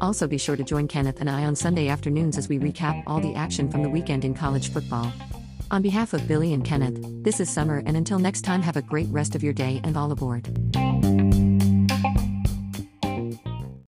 Also, 0.00 0.26
be 0.28 0.38
sure 0.38 0.56
to 0.56 0.64
join 0.64 0.88
Kenneth 0.88 1.20
and 1.20 1.30
I 1.30 1.46
on 1.46 1.56
Sunday 1.56 1.88
afternoons 1.88 2.36
as 2.36 2.50
we 2.50 2.58
recap 2.58 3.02
all 3.06 3.20
the 3.20 3.34
action 3.34 3.70
from 3.70 3.82
the 3.82 3.88
weekend 3.88 4.24
in 4.24 4.34
college 4.34 4.70
football. 4.70 5.10
On 5.74 5.82
behalf 5.82 6.12
of 6.12 6.28
Billy 6.28 6.54
and 6.54 6.64
Kenneth, 6.64 7.00
this 7.24 7.40
is 7.40 7.50
Summer, 7.50 7.82
and 7.84 7.96
until 7.96 8.20
next 8.20 8.42
time, 8.42 8.62
have 8.62 8.76
a 8.76 8.82
great 8.82 9.08
rest 9.08 9.34
of 9.34 9.42
your 9.42 9.52
day 9.52 9.80
and 9.82 9.96
all 9.96 10.12
aboard. 10.12 10.48